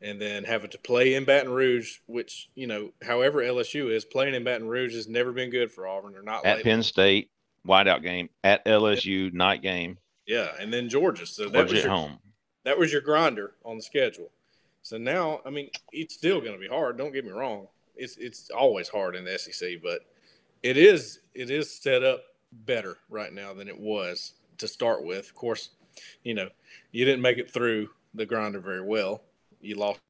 [0.00, 4.34] and then having to play in Baton Rouge, which you know, however LSU is playing
[4.34, 6.12] in Baton Rouge has never been good for Auburn.
[6.12, 6.70] They're not At lately.
[6.70, 7.30] Penn State,
[7.66, 8.28] whiteout game.
[8.44, 9.98] At LSU, night game.
[10.28, 11.26] Yeah, and then Georgia.
[11.26, 12.18] So that Georgia was at your, home.
[12.64, 14.30] that was your grinder on the schedule.
[14.82, 16.98] So now, I mean, it's still going to be hard.
[16.98, 17.66] Don't get me wrong.
[17.96, 20.02] It's it's always hard in the SEC, but
[20.62, 25.26] it is it is set up better right now than it was to start with.
[25.26, 25.70] Of course,
[26.22, 26.48] you know,
[26.92, 29.22] you didn't make it through the grinder very well.
[29.60, 30.00] You lost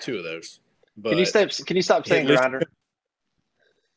[0.00, 0.60] two of those.
[0.98, 1.48] But Can you stop?
[1.66, 2.62] Can you stop saying grinder?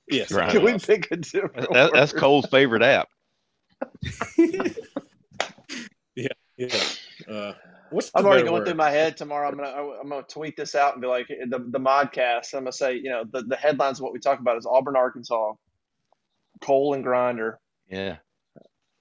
[0.07, 0.53] Yes, Grinder.
[0.53, 1.73] Can we pick a different?
[1.73, 2.13] That, that's?
[2.13, 3.09] Cole's favorite app.
[6.57, 6.83] yeah.
[7.29, 7.53] Uh,
[7.89, 8.65] what's I'm already going word?
[8.65, 9.47] through my head tomorrow.
[9.49, 9.69] I'm gonna
[10.01, 12.53] I'm gonna tweet this out and be like the the modcast.
[12.53, 14.95] I'm gonna say you know the the headlines of what we talk about is Auburn,
[14.95, 15.53] Arkansas,
[16.61, 17.59] Cole and Grinder.
[17.89, 18.17] Yeah.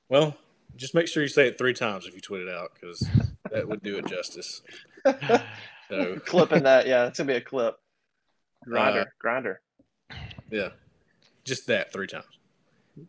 [0.09, 0.37] Well,
[0.77, 3.07] just make sure you say it three times if you tweet it out because
[3.51, 4.62] that would do it justice.
[5.90, 7.77] So Clipping that, yeah, it's gonna be a clip.
[8.64, 9.61] Grinder, Uh, grinder.
[10.51, 10.71] yeah,
[11.45, 12.25] just that three times.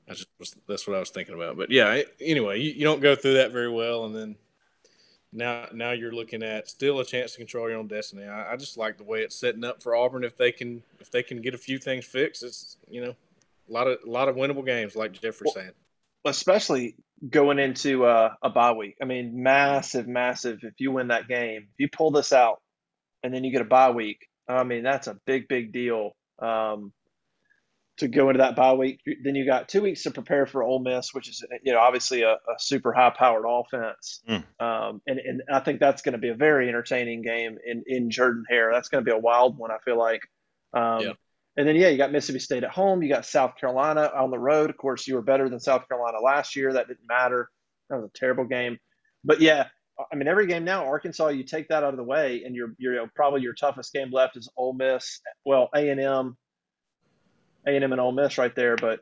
[0.10, 1.58] I just was, that's what I was thinking about.
[1.58, 4.36] But yeah, anyway, you, you don't go through that very well, and then
[5.32, 8.26] now now you're looking at still a chance to control your own destiny.
[8.26, 10.24] I, I just like the way it's setting up for Auburn.
[10.24, 13.16] If they can if they can get a few things fixed, it's you know
[13.70, 15.72] a lot of a lot of winnable games, like Jeffrey's saying.
[16.26, 16.96] especially
[17.30, 18.98] going into uh, a bye week.
[19.02, 20.60] I mean, massive, massive.
[20.64, 22.62] If you win that game, if you pull this out,
[23.24, 26.12] and then you get a bye week, I mean, that's a big, big deal.
[26.40, 26.92] Um,
[27.98, 30.80] to go into that bye week, then you got two weeks to prepare for Ole
[30.80, 34.44] Miss, which is you know obviously a, a super high-powered offense, Mm.
[34.60, 38.10] um, and and I think that's going to be a very entertaining game in in
[38.10, 38.72] Jordan Hare.
[38.74, 39.72] That's going to be a wild one.
[39.72, 40.22] I feel like.
[40.74, 41.14] Um, Yeah.
[41.58, 43.02] and then, yeah, you got Mississippi State at home.
[43.02, 44.70] You got South Carolina on the road.
[44.70, 46.74] Of course, you were better than South Carolina last year.
[46.74, 47.50] That didn't matter.
[47.90, 48.78] That was a terrible game.
[49.24, 49.68] But yeah,
[50.12, 52.74] I mean, every game now, Arkansas, you take that out of the way, and you're,
[52.78, 55.22] you're you know, probably your toughest game left is Ole Miss.
[55.46, 56.36] Well, A and M,
[57.68, 58.76] A and M, and Ole Miss right there.
[58.76, 59.00] But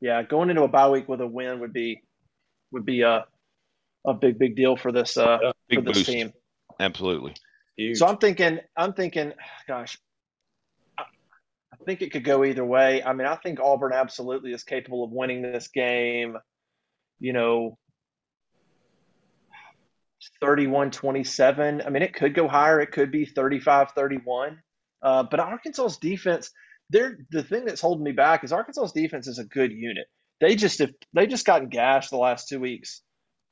[0.00, 2.02] yeah, going into a bye week with a win would be
[2.72, 3.24] would be a
[4.06, 6.10] a big big deal for this uh, Yeah, for this boost.
[6.10, 6.32] team.
[6.80, 7.34] Absolutely.
[7.76, 7.98] Huge.
[7.98, 9.32] So I'm thinking, I'm thinking,
[9.66, 9.98] gosh,
[10.98, 11.04] I
[11.72, 13.02] I think it could go either way.
[13.02, 16.36] I mean, I think Auburn absolutely is capable of winning this game,
[17.20, 17.78] you know,
[20.40, 21.82] 31 27.
[21.84, 24.60] I mean, it could go higher, it could be 35 31.
[25.02, 26.50] Uh, but Arkansas's defense,
[26.90, 30.06] they're the thing that's holding me back is Arkansas's defense is a good unit.
[30.40, 33.02] They just have they just gotten gashed the last two weeks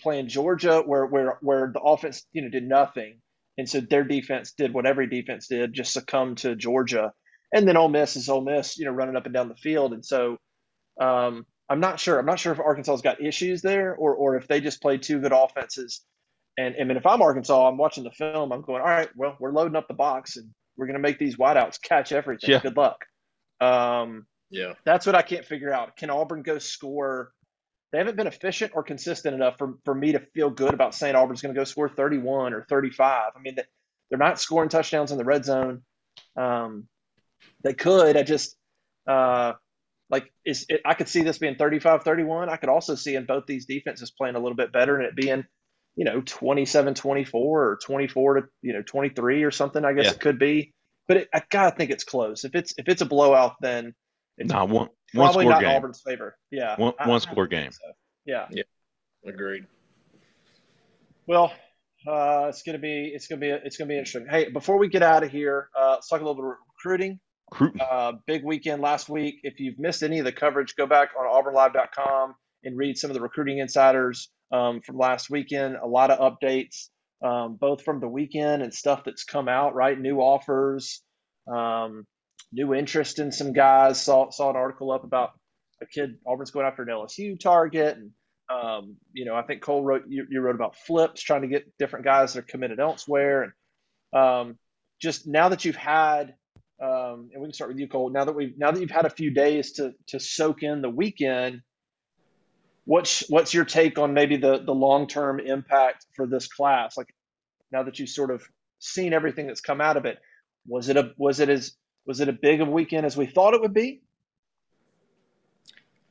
[0.03, 3.21] playing Georgia, where where where the offense you know did nothing,
[3.59, 7.13] and so their defense did what every defense did, just succumb to Georgia,
[7.55, 9.93] and then Ole Miss is Ole Miss, you know, running up and down the field,
[9.93, 10.37] and so
[11.01, 12.19] um, I'm not sure.
[12.19, 15.21] I'm not sure if Arkansas's got issues there, or or if they just play two
[15.21, 16.03] good offenses.
[16.59, 18.53] And I mean, if I'm Arkansas, I'm watching the film.
[18.53, 21.19] I'm going, all right, well, we're loading up the box, and we're going to make
[21.19, 22.51] these wideouts catch everything.
[22.51, 22.61] Yeah.
[22.61, 22.99] Good luck.
[23.63, 24.75] Um, Yeah.
[24.85, 25.97] That's what I can't figure out.
[25.97, 27.33] Can Auburn go score?
[27.91, 31.15] They haven't been efficient or consistent enough for, for me to feel good about saying
[31.15, 33.33] Auburn's going to go score 31 or 35.
[33.35, 33.57] I mean,
[34.11, 35.83] they're not scoring touchdowns in the red zone.
[36.37, 36.89] Um,
[37.65, 38.17] they could.
[38.17, 38.57] I just,
[39.07, 39.53] uh,
[40.11, 42.49] like, is it, I could see this being 35 31.
[42.51, 45.17] I could also see in both these defenses playing a little bit better and it
[45.17, 45.45] being,
[45.97, 49.85] you know, 27 24 or 24 to, you know, 23 or something.
[49.85, 50.11] I guess Yeah.
[50.13, 50.75] it could be.
[51.09, 52.45] But it, I gotta think it's close.
[52.45, 53.95] If it's if it's a blowout, then
[54.39, 55.77] it's No, one one score not in game.
[55.77, 56.37] Auburn's favor.
[56.51, 57.73] Yeah, One- I- one I score think game.
[57.73, 57.93] so.
[58.25, 58.47] Yeah.
[59.27, 59.67] Agreed.
[61.27, 61.53] Well,
[62.07, 64.27] uh, it's gonna be it's gonna be it's gonna be interesting.
[64.29, 67.21] Hey, before we get out of here, uh, let's talk a little bit of recruiting.
[67.51, 67.81] Recruiting.
[67.81, 69.37] Uh, big weekend last week.
[69.43, 72.35] If you've missed any of the coverage, go back on auburnlive.com
[72.65, 75.77] and read some of the recruiting insiders um, from last weekend.
[75.77, 76.89] A lot of updates,
[77.23, 79.75] um, both from the weekend and stuff that's come out.
[79.75, 81.03] Right, new offers,
[81.47, 82.07] um,
[82.53, 84.03] new interest in some guys.
[84.03, 85.31] Saw saw an article up about
[85.81, 88.11] a kid Auburn's going after an LSU target, and
[88.51, 91.73] um, you know I think Cole wrote you, you wrote about flips trying to get
[91.79, 93.53] different guys that are committed elsewhere,
[94.13, 94.59] and um,
[95.01, 96.35] just now that you've had
[96.83, 98.11] um, and we can start with you, Cole.
[98.11, 100.91] Now that we've now that you've had a few days to to soak in the
[100.91, 101.61] weekend,
[102.85, 106.97] what's what's your take on maybe the the long term impact for this class?
[106.97, 107.15] Like
[107.71, 108.43] now that you've sort of
[108.79, 110.19] seen everything that's come out of it,
[110.67, 111.75] was it a was it as
[112.07, 114.03] was it a big of a weekend as we thought it would be?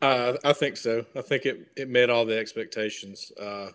[0.02, 1.06] Uh, I think so.
[1.16, 3.32] I think it, it met all the expectations.
[3.40, 3.68] Uh,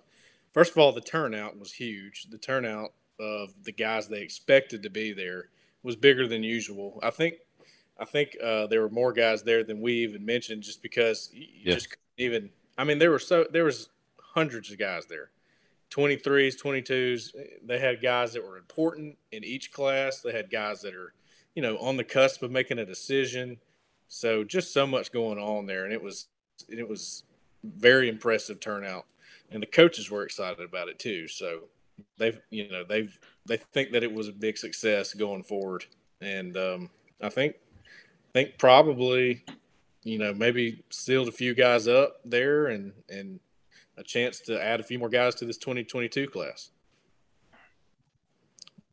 [0.53, 2.27] first of all, the turnout was huge.
[2.31, 5.51] The turnout of the guys they expected to be there
[5.83, 6.99] was bigger than usual.
[7.03, 7.37] I think
[7.99, 11.43] I think uh, there were more guys there than we even mentioned, just because you
[11.43, 11.75] you Yeah.
[11.75, 12.51] just couldn't even.
[12.79, 13.89] I mean, there were so there was
[14.21, 15.31] hundreds of guys there,
[15.91, 17.35] twenty threes, twenty twos.
[17.65, 20.21] They had guys that were important in each class.
[20.21, 21.15] They had guys that are,
[21.55, 23.59] you know, on the cusp of making a decision.
[24.09, 26.29] So just so much going on there, and it was
[26.69, 27.25] it was
[27.65, 29.07] very impressive turnout,
[29.51, 31.29] and the coaches were excited about it too.
[31.29, 31.63] So
[32.19, 35.87] they've you know they've they think that it was a big success going forward,
[36.21, 36.91] and um,
[37.23, 37.57] I think
[38.33, 39.45] think probably
[40.07, 43.41] you know maybe sealed a few guys up there, and and
[43.97, 46.71] a chance to add a few more guys to this 2022 class.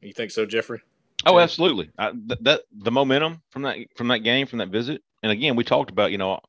[0.01, 0.81] You think so, Jeffrey?
[1.25, 1.89] Oh, absolutely.
[1.97, 5.55] I, th- that the momentum from that from that game from that visit, and again,
[5.55, 6.39] we talked about you know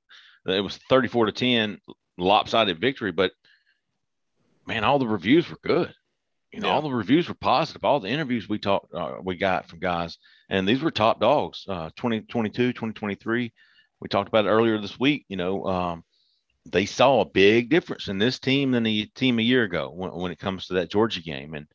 [0.46, 1.78] it was thirty four to ten
[2.18, 3.32] lopsided victory, but
[4.66, 5.94] man, all the reviews were good.
[6.52, 6.74] You know, Yeah.
[6.74, 7.84] all the reviews were positive.
[7.84, 11.64] All the interviews we talked uh, we got from guys, and these were top dogs.
[11.68, 13.52] Uh, 2022, 2023.
[14.04, 15.24] We talked about it earlier this week.
[15.28, 16.04] You know, um,
[16.70, 20.12] they saw a big difference in this team than the team a year ago when,
[20.12, 21.66] when it comes to that Georgia game, and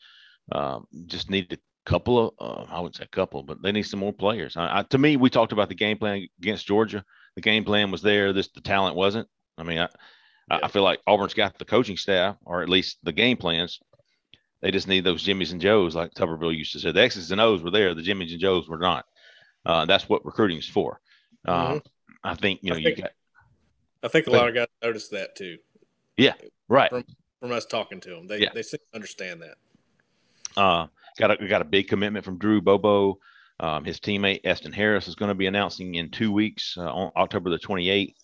[0.51, 3.83] um, just needed a couple of uh, I wouldn't say a couple, but they need
[3.83, 4.55] some more players.
[4.55, 7.03] I, I, to me, we talked about the game plan against Georgia.
[7.35, 8.31] The game plan was there.
[8.31, 9.27] This the talent wasn't.
[9.57, 9.89] I mean, I, I-
[10.51, 10.59] Yeah.
[10.63, 13.79] I feel like Auburn's got the coaching staff, or at least the game plans.
[14.61, 16.91] They just need those Jimmies and Joes, like Tuberville used to say.
[16.91, 17.93] The X's and O's were there.
[17.95, 19.05] The Jimmies and Joes were not.
[19.65, 20.99] Uh, that's what recruiting is for.
[21.47, 21.81] Um,
[22.23, 23.11] I think you know I you got
[24.03, 25.57] I think a lot of guys noticed that too
[26.17, 26.33] Yeah,
[26.67, 26.89] right.
[26.89, 27.05] from
[27.41, 28.27] from us talking to them.
[28.27, 28.49] They Yeah.
[28.53, 29.57] they seem to understand that.
[30.57, 33.19] Uh, got a got a big commitment from Drew Bobo.
[33.61, 37.11] Um, his teammate Eston Harris is going to be announcing in two weeks uh, on
[37.17, 38.15] October the 28th.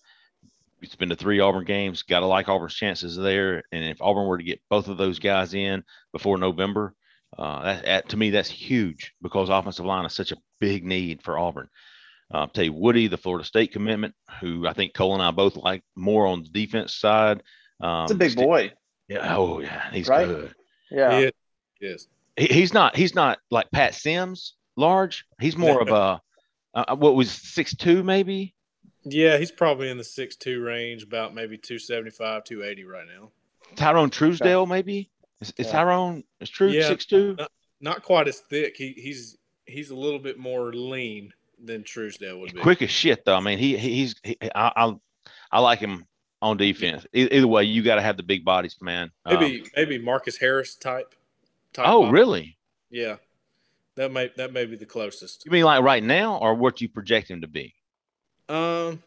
[0.80, 2.02] It's been to three Auburn games.
[2.02, 3.62] Got to like Auburn's chances there.
[3.72, 5.82] And if Auburn were to get both of those guys in
[6.12, 6.94] before November,
[7.38, 11.22] uh, that, that to me that's huge because offensive line is such a big need
[11.22, 11.68] for Auburn.
[12.32, 15.30] Uh, I'll tell you, Woody, the Florida State commitment, who I think Cole and I
[15.30, 17.42] both like more on the defense side.
[17.80, 18.72] Um, It's a big sti- boy.
[19.08, 19.36] Yeah.
[19.36, 20.26] Oh yeah, he's Right?
[20.26, 20.54] good
[20.90, 21.18] Yeah.
[21.18, 21.34] It
[21.80, 22.08] is.
[22.36, 25.24] he, he's not he's not like Pat Sims large.
[25.40, 26.20] He's more of a
[26.74, 28.54] uh, what was six two maybe.
[29.04, 33.30] Yeah, he's probably in the six two range, about maybe 275, 280 right now.
[33.76, 35.08] Tyrone Truesdale maybe.
[35.40, 35.72] Is, is Yeah.
[35.72, 36.88] Tyrone is True Yeah.
[36.88, 37.36] six two?
[37.80, 38.76] Not quite as thick.
[38.76, 39.36] He he's
[39.66, 42.60] he's a little bit more lean than Truesdale would be.
[42.60, 43.36] Quick as shit though.
[43.36, 44.94] I mean he, he he's he, I, I
[45.50, 46.06] I like him
[46.42, 47.06] on defense.
[47.12, 49.10] Either way, you got to have the big bodies, man.
[49.24, 51.14] Um, Maybe maybe Marcus Harris type.
[51.72, 52.12] type oh body.
[52.12, 52.58] really?
[52.90, 53.16] Yeah.
[53.96, 55.44] That may that may be the closest.
[55.46, 57.74] You mean like right now, or what you project him to be?
[58.48, 59.02] Um,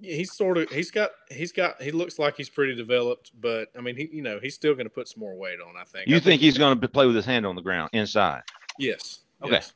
[0.00, 3.80] he's sort of he's got he's got he looks like he's pretty developed, but I
[3.80, 5.76] mean he you know he's still going to put some more weight on.
[5.80, 6.08] I think.
[6.08, 8.42] You I think he's going to play with his hand on the ground inside?
[8.78, 9.20] Yes.
[9.42, 9.52] Okay.
[9.52, 9.72] yes.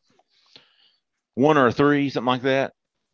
[1.36, 2.72] One or a three, something like that.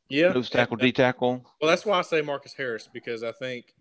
[0.09, 0.33] Yeah.
[0.33, 1.45] Nose tackle, D tackle.
[1.61, 3.75] Well, that's why I say Marcus Harris because I think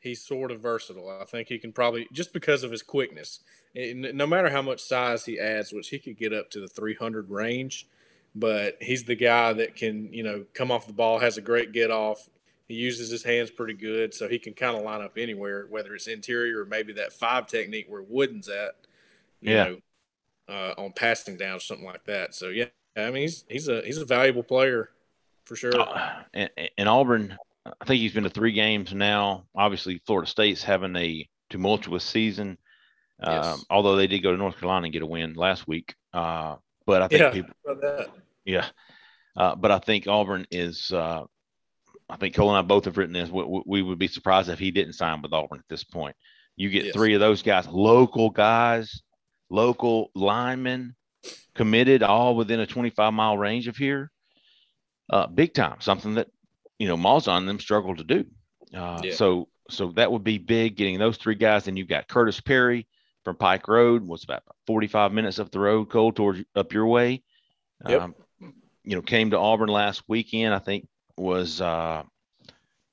[0.00, 1.08] he's sort of versatile.
[1.08, 3.40] I think he can probably just because of his quickness.
[3.74, 7.30] No matter how much size he adds, which he could get up to the 300
[7.30, 7.86] range,
[8.34, 11.72] but he's the guy that can, you know, come off the ball, has a great
[11.72, 12.28] get off.
[12.68, 15.94] He uses his hands pretty good, so he can kind of line up anywhere, whether
[15.94, 18.74] it's interior or maybe that five technique where Wooden's at.
[19.40, 19.64] You Yeah.
[19.64, 19.78] know,
[20.48, 22.34] uh, on passing down, or something like that.
[22.34, 22.66] So yeah,
[22.96, 24.90] I mean he's he's a he's a valuable player
[25.44, 25.78] for sure.
[25.78, 27.36] Uh, and, and Auburn,
[27.80, 29.44] I think he's been to three games now.
[29.54, 32.58] Obviously, Florida State's having a tumultuous season.
[33.22, 33.46] Yes.
[33.46, 35.94] Um, although they did go to North Carolina and get a win last week.
[36.12, 37.54] Uh, but I think yeah, people,
[38.44, 38.66] yeah.
[39.36, 40.90] Uh, but I think Auburn is.
[40.92, 41.24] Uh,
[42.08, 43.28] I think Cole and I both have written this.
[43.30, 46.14] We, we- we would be surprised if he didn't sign with Auburn at this point.
[46.56, 46.94] You get Yes.
[46.94, 49.02] three of those guys, local guys,
[49.50, 50.94] local linemen,
[51.54, 54.10] committed, all within a 25 mile range of here.
[55.10, 56.28] Uh, big time, something that
[56.78, 58.24] you know Malzahn and them struggle to do.
[58.74, 59.14] Uh, Yeah.
[59.14, 61.68] So, so that would be big getting those three guys.
[61.68, 62.86] And you've got Curtis Perry
[63.24, 64.04] from Pike Road.
[64.04, 67.22] What's about 45 minutes up the road, Cole, towards up your way.
[67.88, 68.02] Yep.
[68.02, 68.14] Um,
[68.84, 70.54] you know, came to Auburn last weekend.
[70.54, 72.02] I think was uh,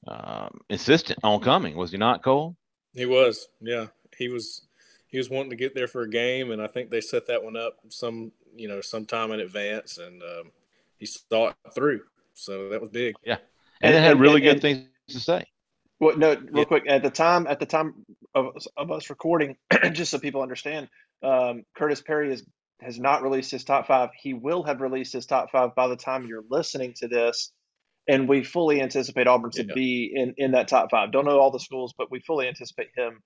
[0.07, 1.75] uh, insistent on coming.
[1.75, 2.55] Was he not, Cole?
[2.93, 3.87] He was, yeah.
[4.17, 4.67] He was
[5.13, 7.43] he was wanting to get there for a game, and I think they set that
[7.43, 10.51] one up some you know sometime in advance, and um,
[10.97, 12.01] he saw it through.
[12.33, 13.15] So that was big.
[13.25, 13.39] And,
[13.83, 15.45] And- it had really and- good and- things to say.
[15.99, 16.63] Well, no, real Yeah.
[16.65, 16.83] quick.
[16.87, 17.93] At the time, at the time
[18.33, 19.55] of, of us recording,
[19.93, 20.89] just so people understand,
[21.21, 22.43] um, Curtis Perry is,
[22.81, 24.09] has not released his top five.
[24.19, 27.53] He will have released his top five by the time you're listening to this,
[28.07, 29.73] and we fully anticipate Auburn to Yeah.
[29.75, 31.11] be in in that top five.
[31.11, 33.21] Don't know all the schools, but we fully anticipate him,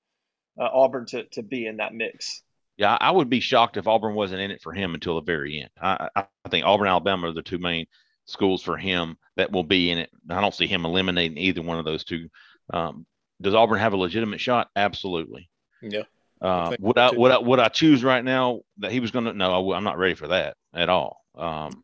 [0.59, 2.41] uh, Auburn, to to be in that mix.
[2.77, 5.61] Yeah, I would be shocked if Auburn wasn't in it for him until the very
[5.61, 5.69] end.
[5.81, 7.87] I, I I think Auburn, Alabama are the two main
[8.25, 10.09] schools for him that will be in it.
[10.29, 12.29] I don't see him eliminating either one of those two.
[12.71, 13.05] Um,
[13.41, 14.69] does Auburn have a legitimate shot?
[14.75, 15.49] Absolutely.
[15.81, 16.03] Yeah.
[16.39, 19.25] Uh, think would I would I would I choose right now that he was going
[19.25, 19.33] to?
[19.33, 21.23] No, I w- I'm not ready for that at all.
[21.35, 21.83] Um,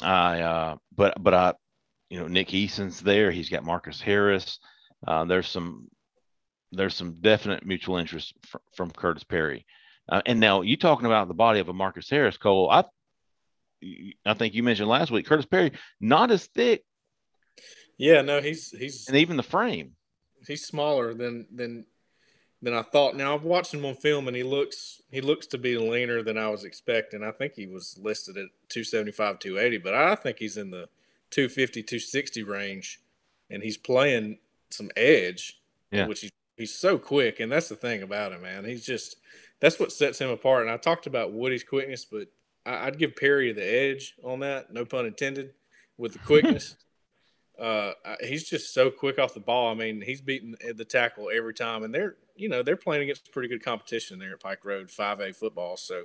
[0.00, 1.54] I uh, but but I,
[2.08, 3.30] you know, Nick Eason's there.
[3.32, 4.60] He's got Marcus Harris.
[5.06, 5.88] Uh, there's some
[6.72, 9.64] there's some definite mutual interest fr- from Curtis Perry.
[10.08, 12.70] Uh, and now you talking about the body of a Marcus Harris, Cole.
[12.70, 12.84] I
[14.24, 16.84] I think you mentioned last week Curtis Perry not as thick,
[17.98, 19.96] Yeah, no, he's he's and even the frame.
[20.46, 21.86] he's smaller than than
[22.62, 23.16] than I thought.
[23.16, 26.38] Now I've watched him on film, and he looks he looks to be leaner than
[26.38, 27.22] I was expecting.
[27.22, 30.88] I think he was listed at 275, 280, but I think he's in the
[31.30, 33.00] 250, 260 range,
[33.50, 34.38] and he's playing
[34.70, 35.60] some edge,
[35.92, 36.06] Yeah.
[36.06, 38.64] which he's he's so quick, and that's the thing about him, man.
[38.64, 39.16] He's just
[39.60, 40.62] that's what sets him apart.
[40.62, 42.28] And I talked about Woody's quickness, but
[42.64, 45.52] I, I'd give Perry the edge on that, no pun intended,
[45.96, 46.76] with the quickness.
[47.58, 49.70] Uh, he's just so quick off the ball.
[49.70, 53.32] I mean, he's beating the tackle every time, and they're you know they're playing against
[53.32, 55.78] pretty good competition there at Pike Road, five A football.
[55.78, 56.02] So,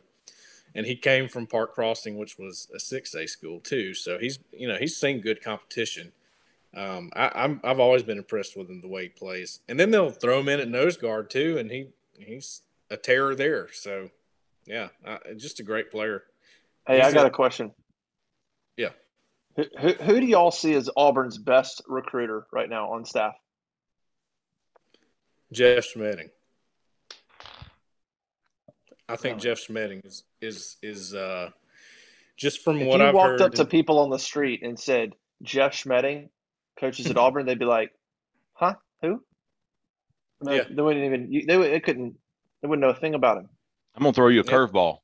[0.73, 3.93] and he came from Park Crossing, which was a six A school too.
[3.93, 6.13] So he's you know he's seen good competition.
[6.75, 9.91] Um, I, I'm I've always been impressed with him the way he plays, and then
[9.91, 13.67] they'll throw him in at nose guard too, and he he's a terror there.
[13.73, 14.09] So,
[14.65, 16.23] yeah, uh, just a great player.
[16.87, 17.73] Hey, He's I got a- a question.
[18.77, 18.89] Yeah.
[19.57, 23.33] Who, who, who do y'all see as Auburn's best recruiter right now on staff?
[25.51, 26.29] Jeff Schmedding.
[29.09, 29.39] I think?
[29.41, 31.49] Jeff Schmedding is is is uh,
[32.37, 33.41] just from If what you I've walked heard.
[33.41, 35.13] up to people on the street and said
[35.43, 36.29] Jeff Schmedding,
[36.81, 37.93] coaches at Auburn, they'd be like,
[38.53, 38.75] "Huh?
[39.01, 39.23] Who?"
[40.41, 40.63] No, Yeah.
[40.69, 41.45] They wouldn't even.
[41.47, 42.17] They would- they couldn't.
[42.61, 43.49] They wouldn't know a thing about him.
[43.95, 44.51] I'm gonna throw you a Yeah.
[44.51, 44.99] curveball.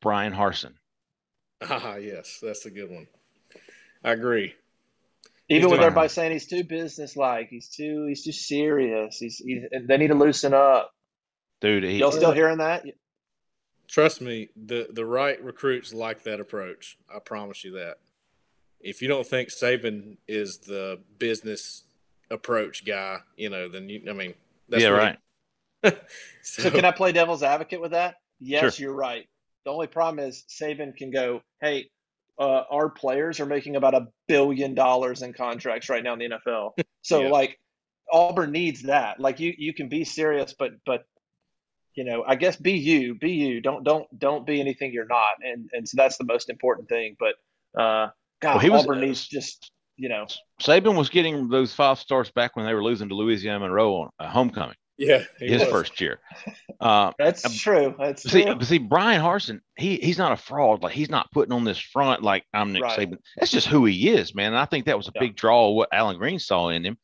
[0.00, 0.74] Bryan Harsin.
[1.62, 3.06] ah, yes, that's a good one.
[4.04, 4.54] I agree.
[5.48, 9.18] Even with doing- everybody saying he's too businesslike, he's too he's too serious.
[9.18, 10.92] He's, he's they need to loosen up.
[11.60, 12.84] Dude, he, Y'all still hearing that?
[13.88, 16.98] Trust me, the the right recruits like that approach.
[17.12, 17.98] I promise you that.
[18.86, 21.84] If you don't think Saban is the business
[22.30, 24.02] approach guy, you know, then you.
[24.08, 24.34] I mean,
[24.68, 25.18] that's yeah, right.
[25.82, 25.90] he-
[26.42, 28.16] So can I play devil's advocate with that?
[28.40, 28.86] Yes, Sure.
[28.86, 29.26] you're right.
[29.64, 31.90] The only problem is Saban can go, hey,
[32.38, 36.28] uh, our players are making about a billion dollars in contracts right now in the
[36.30, 36.72] NFL.
[37.02, 37.28] So Yeah.
[37.30, 37.58] like
[38.12, 39.18] Auburn needs that.
[39.20, 41.04] Like you you can be serious, but but
[41.94, 43.60] you know, I guess be you, be you.
[43.60, 45.34] Don't don't don't be anything you're not.
[45.42, 47.16] And and so that's the most important thing.
[47.18, 47.34] But
[47.80, 48.10] uh
[48.40, 50.26] God, Well, he was- Auburn needs just you know
[50.60, 54.10] Saban was getting those five stars back when they were losing to Louisiana Monroe on
[54.18, 55.70] uh, homecoming, yeah, he his was.
[55.70, 56.20] first year.
[56.80, 57.94] Uh, that's Um, true.
[57.98, 58.60] That's see, true.
[58.62, 60.82] see, Bryan Harsin, he he's not a fraud.
[60.82, 63.08] Like he's not putting on this front like I'm Nick Right.
[63.10, 63.16] Saban.
[63.38, 64.48] That's just who he is, man.
[64.52, 65.22] And I think that was a Yeah.
[65.22, 66.98] big draw of what Allen Greene saw in him.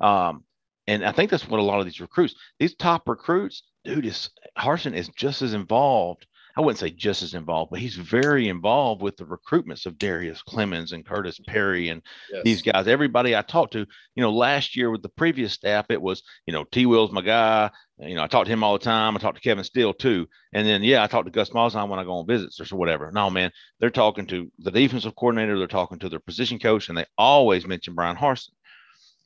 [0.00, 0.44] Um,
[0.86, 4.30] and I think that's what a lot of these recruits, these top recruits, dude, is
[4.56, 6.26] Harsin is just as involved.
[6.58, 10.42] I wouldn't say just as involved, but he's very involved with the recruitments of Darius
[10.42, 12.02] Clemens and Curtis Perry and
[12.32, 12.42] Yes.
[12.42, 12.88] these guys.
[12.88, 13.86] Everybody I talked to,
[14.16, 16.84] you know, last year with the previous staff, it was, you know, T.
[16.84, 17.70] Will's my guy.
[18.00, 19.14] You know, I talked to him all the time.
[19.14, 20.26] I talked to Kevin Steele too.
[20.52, 23.12] And then, yeah, I talked to Gus Malzahn when I go on visits or whatever.
[23.12, 25.58] No, man, they're talking to the defensive coordinator.
[25.58, 28.50] They're talking to their position coach, and they always mention Bryan Harsin.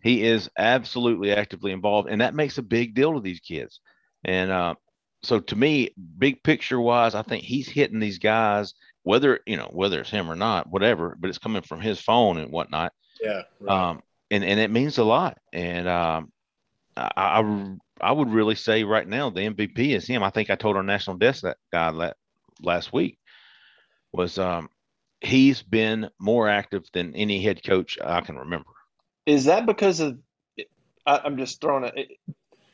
[0.02, 3.80] He is absolutely actively involved, and that makes a big deal to these kids.
[4.22, 4.74] And uh,
[5.22, 9.70] so, to me, big picture wise, I think he's hitting these guys, whether you know
[9.72, 11.16] whether it's him or not, whatever.
[11.18, 12.92] But it's coming from his phone and whatnot.
[13.20, 13.42] Yeah.
[13.60, 13.90] Right.
[13.90, 15.38] Um, and and it means a lot.
[15.52, 16.32] And um,
[16.96, 20.22] I, I I would really say right now the MVP is him.
[20.22, 22.12] I think I told our national desk that guy la-
[22.60, 23.18] last week
[24.12, 24.68] was um
[25.20, 28.70] he's been more active than any head coach I can remember.
[29.24, 30.18] Is that because of?
[31.06, 32.18] I, I'm just throwing it.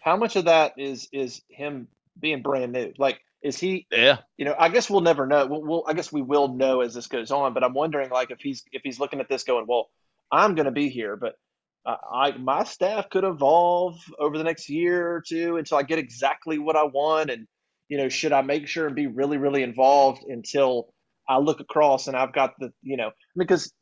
[0.01, 1.89] How much of that is is him
[2.19, 2.93] being brand new?
[2.99, 3.87] Like, is he?
[3.91, 5.47] Yeah, You know, I guess we'll never know.
[5.47, 7.55] We'll, we'll I guess we will know as this goes on.
[7.55, 9.89] But I'm wondering, like, if he's if he's looking at this going, well,
[10.31, 11.35] I'm going to be here, but
[11.87, 15.99] I, I my staff could evolve over the next year or two until I get
[15.99, 17.31] exactly what I want.
[17.31, 17.47] And
[17.89, 20.93] you know, should I make sure and be really really involved until
[21.29, 23.73] I look across and I've got the you know because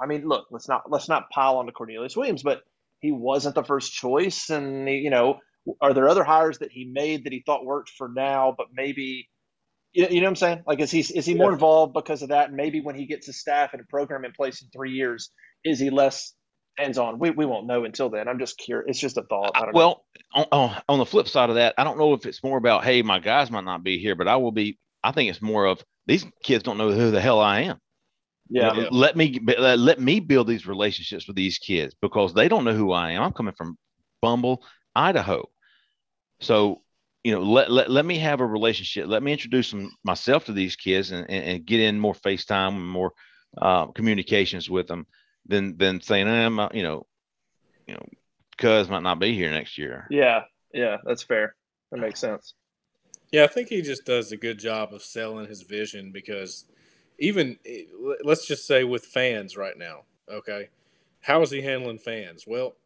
[0.00, 2.62] I mean, look, let's not let's not pile on to Cornelius Williams, but
[3.00, 5.38] he wasn't the first choice, and he, you know,
[5.80, 9.28] are there other hires that he made that he thought worked for now, but maybe,
[9.92, 10.62] you, you know what I'm saying?
[10.66, 11.54] Like, is he is he more Yeah.
[11.54, 12.48] involved because of that?
[12.48, 15.30] And maybe when he gets his staff and a program in place in three years,
[15.64, 16.34] is he less
[16.78, 17.18] hands on?
[17.18, 18.28] We we won't know until then.
[18.28, 18.86] I'm just curious.
[18.90, 19.52] It's just a thought.
[19.54, 19.78] I don't know.
[19.78, 20.04] well,
[20.34, 22.84] on, on on the flip side of that, I don't know if it's more about
[22.84, 24.78] hey, my guys might not be here, but I will be.
[25.02, 27.78] I think it's more of these kids don't know who the hell I am.
[28.48, 28.74] Yeah.
[28.74, 32.48] You know, Let me let let me build these relationships with these kids because they
[32.48, 33.22] don't know who I am.
[33.22, 33.76] I'm coming from
[34.22, 34.62] Bumble,
[34.94, 35.48] Idaho.
[36.40, 36.82] So,
[37.24, 39.06] you know, let, let, let me have a relationship.
[39.08, 42.76] Let me introduce them, myself to these kids and, and, and get in more FaceTime
[42.76, 43.12] and more
[43.60, 45.06] uh, communications with them
[45.46, 47.06] than than saying, I'm, uh, you know,
[47.86, 48.06] you know,
[48.58, 50.06] cuz might not be here next year.
[50.10, 50.42] Yeah.
[50.72, 50.98] Yeah.
[51.04, 51.56] That's fair.
[51.90, 52.54] That makes sense.
[53.32, 56.64] Yeah, I think he just does a good job of selling his vision because
[57.18, 57.58] even
[58.22, 60.68] let's just say with fans right now, okay,
[61.20, 62.44] how is he handling fans?
[62.46, 62.76] Well,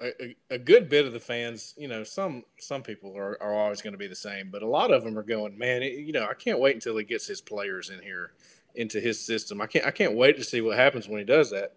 [0.00, 3.82] a, a- good bit of the fans, you know, some some people are, are always
[3.82, 6.12] going to be the same, but a lot of them are going, man, it- you
[6.12, 8.32] know, I can't wait until he gets his players in here
[8.74, 9.60] into his system.
[9.60, 11.74] I can't I can't wait to see what happens when he does that.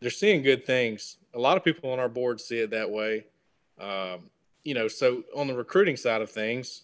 [0.00, 1.16] They're seeing good things.
[1.34, 3.26] A lot of people on our board see it that way.
[3.80, 4.30] Um,
[4.64, 6.82] you know, so on the recruiting side of things,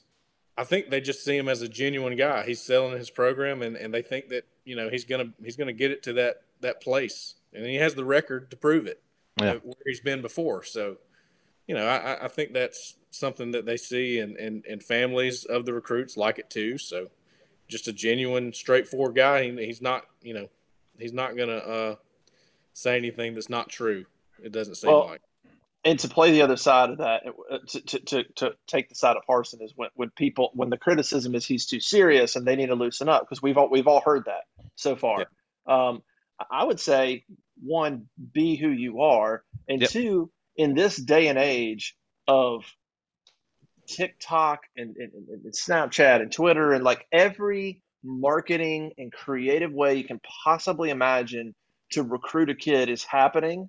[0.56, 2.44] I think they just see him as a genuine guy.
[2.44, 5.72] He's selling his program, and, and they think that you know he's gonna he's gonna
[5.72, 9.02] get it to that that place, and he has the record to prove it
[9.40, 9.52] Yeah.
[9.52, 10.62] uh, where he's been before.
[10.62, 10.96] So,
[11.66, 15.44] you know, I, I- I think that's something that they see, and, and and families
[15.44, 16.78] of the recruits like it too.
[16.78, 17.08] So,
[17.68, 19.44] just a genuine, straightforward guy.
[19.50, 20.48] He, he's not you know
[20.98, 21.94] he's not gonna uh,
[22.72, 24.04] say anything that's not true.
[24.42, 25.20] It doesn't seem Well, like.
[25.84, 28.94] and to play the other side of that, uh, to, to, to, to take the
[28.96, 32.46] side of Harsin is when, when people when the criticism is he's too serious and
[32.46, 34.44] they need to loosen up because we've all we've all heard that
[34.76, 35.26] so far.
[35.66, 36.02] Um,
[36.50, 37.24] I would say
[37.64, 39.90] one, be who you are, and Yep.
[39.90, 41.96] two, in this day and age
[42.28, 42.64] of
[43.86, 50.04] TikTok and, and, and Snapchat and Twitter and like every marketing and creative way you
[50.04, 51.54] can possibly imagine
[51.92, 53.68] to recruit a kid is happening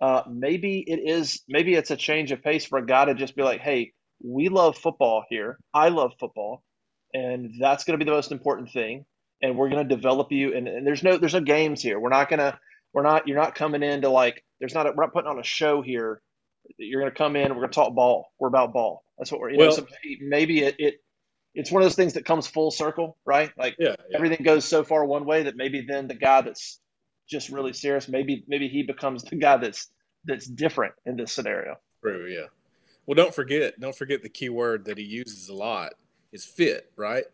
[0.00, 3.36] uh, maybe it is maybe it's a change of pace for a guy to just
[3.36, 3.92] be like hey
[4.24, 6.62] we love football here i love football
[7.12, 9.04] and that's going to be the most important thing
[9.42, 12.08] and we're going to develop you and, and there's no there's no games here we're
[12.08, 12.58] not going to
[12.96, 15.38] we're not you're not coming in to like there's not a, we're not putting on
[15.38, 16.22] a show here
[16.78, 19.38] you're going to come in we're going to talk ball we're about ball that's what
[19.38, 20.94] we're you know Well- so maybe, maybe it, it
[21.54, 24.16] it's one of those things that comes full circle right like Yeah, yeah.
[24.16, 26.80] everything goes so far one way that maybe then the guy that's
[27.28, 29.88] just really serious maybe maybe he becomes the guy that's
[30.24, 32.46] that's different in this scenario True, yeah.
[33.06, 35.94] Well, don't forget, don't forget the key word that he uses a lot
[36.32, 37.24] is fit, right?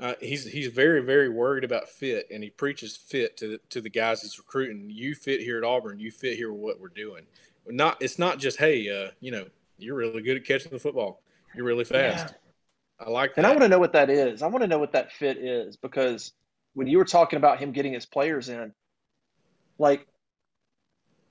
[0.00, 3.80] Uh, he's he's very very worried about fit, and he preaches fit to the, to
[3.82, 4.88] the guys he's recruiting.
[4.88, 6.00] You fit here at Auburn.
[6.00, 7.26] You fit here with what we're doing.
[7.68, 9.46] Not it's not just hey, uh, you know,
[9.78, 11.22] you're really good at catching the football.
[11.54, 12.34] You're really fast.
[12.98, 13.38] I like that.
[13.38, 15.38] and i want to know what that is i want to know what that fit
[15.38, 16.32] is because
[16.74, 18.74] when you were talking about him getting his players in
[19.78, 20.06] like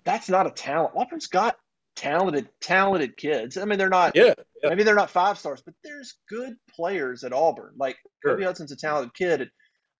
[0.03, 1.57] that's not a talent auburn's got
[1.99, 4.33] talented talented kids i mean they're not yeah,
[4.63, 7.73] yeah, maybe they're not five stars, but there's good players at Auburn.
[7.77, 8.33] Like Sure.
[8.33, 9.41] Kobe Hudson's a talented kid.
[9.41, 9.49] And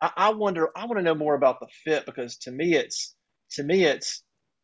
[0.01, 3.15] I, I wonder, I want to know more about the fit because to me, it's
[3.51, 4.23] to me, it's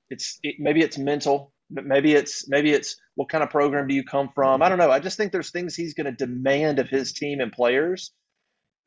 [0.09, 3.95] it's it, maybe it's mental, but maybe it's maybe it's what kind of program do
[3.95, 4.61] you come from?
[4.61, 4.91] I don't know.
[4.91, 8.11] I just think there's things he's going to demand of his team and players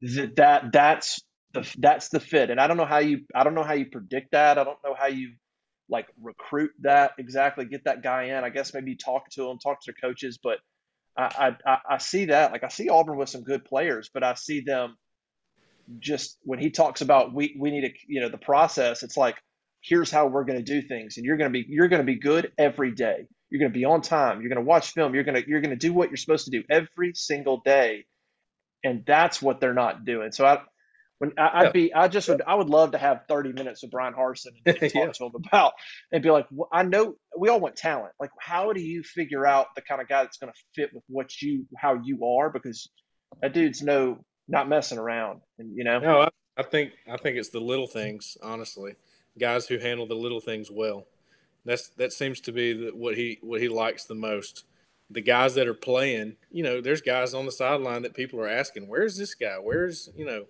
[0.03, 1.21] that, that that's
[1.55, 2.51] the that's the fit.
[2.51, 4.59] And I don't know how you I don't know how you predict that.
[4.59, 5.33] I don't know how you
[5.89, 8.45] like recruit that exactly, get that guy in.
[8.45, 10.59] I guess maybe talk to them, talk to their coaches, but
[11.17, 14.35] I, I I see that like I see Auburn with some good players, but I
[14.35, 14.97] see them
[15.99, 19.03] just when he talks about we we need to you know the process.
[19.03, 19.37] It's like
[19.81, 22.07] here's how we're going to do things, and you're going to be you're going to
[22.07, 23.27] be good every day.
[23.51, 24.41] You're going to be on time.
[24.41, 25.15] You're going to watch film.
[25.15, 28.05] You're going to you're going to do what you're supposed to do every single day,
[28.85, 30.31] and that's what they're not doing.
[30.33, 30.61] So I
[31.19, 33.91] when I, would be, I just would, I would love to have 30 minutes with
[33.91, 35.13] Bryan Harsin and, and talk yeah.
[35.13, 35.73] to him about,
[36.13, 38.13] and be like, well, I know we all want talent.
[38.21, 41.03] Like, how do you figure out the kind of guy that's going to fit with
[41.09, 42.51] what you, how you are?
[42.51, 42.89] Because
[43.43, 45.41] that dude's no, not messing around.
[45.59, 48.37] And you know, no, I, I think, I think it's the little things.
[48.41, 48.95] Honestly,
[49.39, 51.07] guys who handle the little things well.
[51.65, 54.65] That's that seems to be the, what he what he likes the most.
[55.11, 58.49] The guys that are playing, you know, there's guys on the sideline that people are
[58.49, 59.57] asking, "Where's this guy?
[59.61, 60.47] Where's you know?"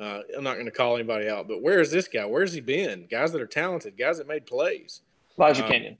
[0.00, 2.24] Uh, I'm not going to call anybody out, but where is this guy?
[2.24, 3.06] Where's he been?
[3.10, 5.02] Guys that are talented, guys that made plays.
[5.38, 5.96] Elijah um, Canion.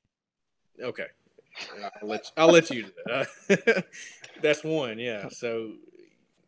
[0.80, 1.06] Okay,
[2.00, 3.84] I'll let you, I'll let you do that.
[4.42, 5.28] That's one, yeah.
[5.28, 5.72] So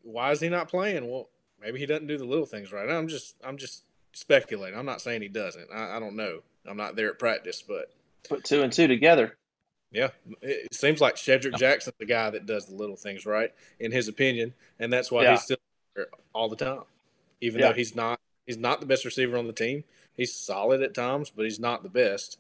[0.02, 1.10] why is he not playing?
[1.10, 1.28] Well,
[1.60, 2.88] maybe he doesn't do the little things right.
[2.88, 3.82] I'm just I'm just
[4.12, 4.78] speculating.
[4.78, 5.68] I'm not saying he doesn't.
[5.74, 6.38] I, I don't know.
[6.66, 7.92] I'm not there at practice, but
[8.26, 9.36] put two and two together.
[9.90, 10.08] Yeah,
[10.40, 14.08] it seems like Shedrick Jackson's the guy that does the little things right, in his
[14.08, 15.32] opinion, and that's why yeah.
[15.32, 15.58] he's still
[16.32, 16.84] all the time
[17.42, 17.68] even yeah.
[17.68, 19.84] though he's not he's not the best receiver on the team.
[20.16, 22.38] He's solid at times, but he's not the best.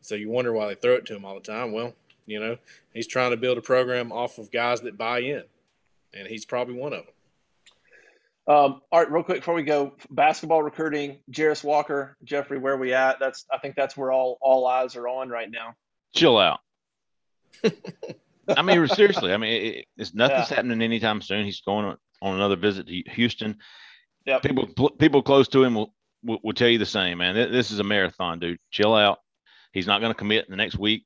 [0.00, 1.72] So you wonder why they throw it to him all the time.
[1.72, 1.94] Well,
[2.26, 2.58] you know,
[2.92, 5.44] he's trying to build a program off of guys that buy in,
[6.14, 7.14] and he's probably one of them.
[8.48, 12.78] Um, all right, real quick before we go, basketball recruiting, Jarace Walker, Jeffrey, where are
[12.78, 13.20] we at?
[13.20, 15.74] That's I think that's where all all eyes are on right now.
[16.14, 16.58] Chill out.
[18.48, 19.32] I mean, seriously.
[19.32, 20.56] I mean, it, it's nothing's yeah.
[20.56, 21.44] happening anytime soon.
[21.44, 23.58] He's going on another visit to Houston.
[24.26, 24.42] Yep.
[24.42, 27.34] People people close to him will, will, will tell you the same, man.
[27.34, 28.58] This is a marathon, dude.
[28.70, 29.18] Chill out.
[29.72, 31.04] He's not going to commit in the next week.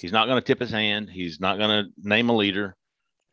[0.00, 1.10] He's not going to tip his hand.
[1.10, 2.76] He's not going to name a leader.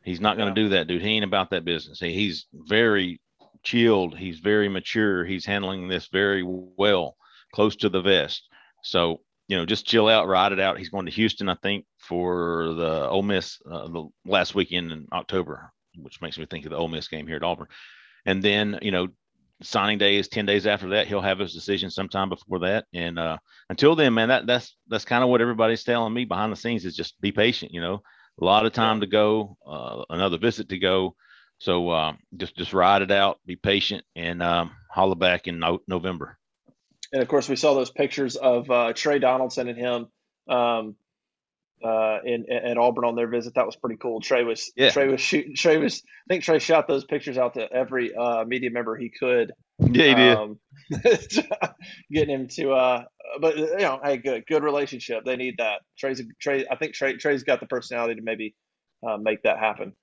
[0.04, 0.68] He's not going to yeah.
[0.68, 1.02] do that, dude.
[1.02, 2.00] He ain't about that business.
[2.00, 3.22] He, he's very
[3.64, 4.18] chilled.
[4.18, 5.26] He's very mature.
[5.26, 7.16] He's handling this very well,
[7.54, 8.48] close to the vest.
[8.84, 10.78] So, you know, just chill out, ride it out.
[10.78, 15.08] He's going to Houston, I think, for the Ole Miss uh, the last weekend in
[15.12, 17.68] October, which makes me think of the Ole Miss game here at Auburn.
[18.26, 19.08] And then, you know,
[19.62, 21.08] signing day is 10 days after that.
[21.08, 22.86] He'll have his decision sometime before that.
[22.94, 23.38] And uh,
[23.70, 26.86] until then, man, that that's that's kind of what everybody's telling me behind the scenes
[26.86, 28.02] is just be patient, you know,
[28.42, 31.16] a lot of time to go, uh, another visit to go.
[31.60, 35.82] So uh, just just ride it out, be patient, and um, holler back in no-
[35.88, 36.38] November.
[37.12, 40.08] And of course, we saw those pictures of uh, Tre Donaldson and him
[40.48, 40.96] um,
[41.84, 43.56] uh, in, at Auburn on their visit.
[43.56, 44.22] That was pretty cool.
[44.22, 44.90] Trey was yeah.
[44.90, 45.56] Tre was shooting.
[45.56, 49.10] Trey was I think Trey shot those pictures out to every uh, media member he
[49.10, 49.54] could.
[49.80, 50.38] Yeah, he did.
[50.38, 50.60] Um,
[52.12, 53.04] getting him to, uh,
[53.40, 55.24] but you know, hey, good, good relationship.
[55.26, 55.82] They need that.
[55.98, 56.66] Tre's Tre.
[56.70, 58.56] I think Tre Tre's got the personality to maybe
[59.08, 59.94] uh, make that happen.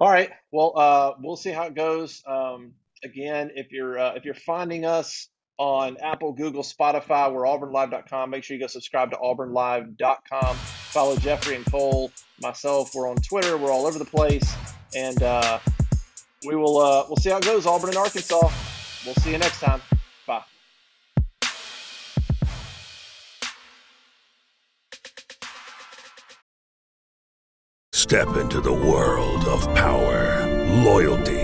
[0.00, 0.30] All right.
[0.50, 2.22] Well, uh, we'll see how it goes.
[2.26, 2.72] Um,
[3.04, 5.28] again, if you're uh, if you're finding us
[5.58, 7.32] on Apple, Google, Spotify.
[7.32, 8.30] We're auburnlive.com.
[8.30, 10.56] Make sure you go subscribe to auburnlive.com.
[10.56, 12.94] Follow Jeffrey and Cole, myself.
[12.94, 13.56] We're on Twitter.
[13.56, 14.54] We're all over the place.
[14.96, 15.58] And uh,
[16.46, 17.66] we will uh, we'll see how it goes.
[17.66, 18.50] Auburn and Arkansas.
[19.04, 19.80] We'll see you next time.
[20.26, 20.42] Bye.
[27.92, 30.46] Step into the world of power,
[30.84, 31.43] loyalty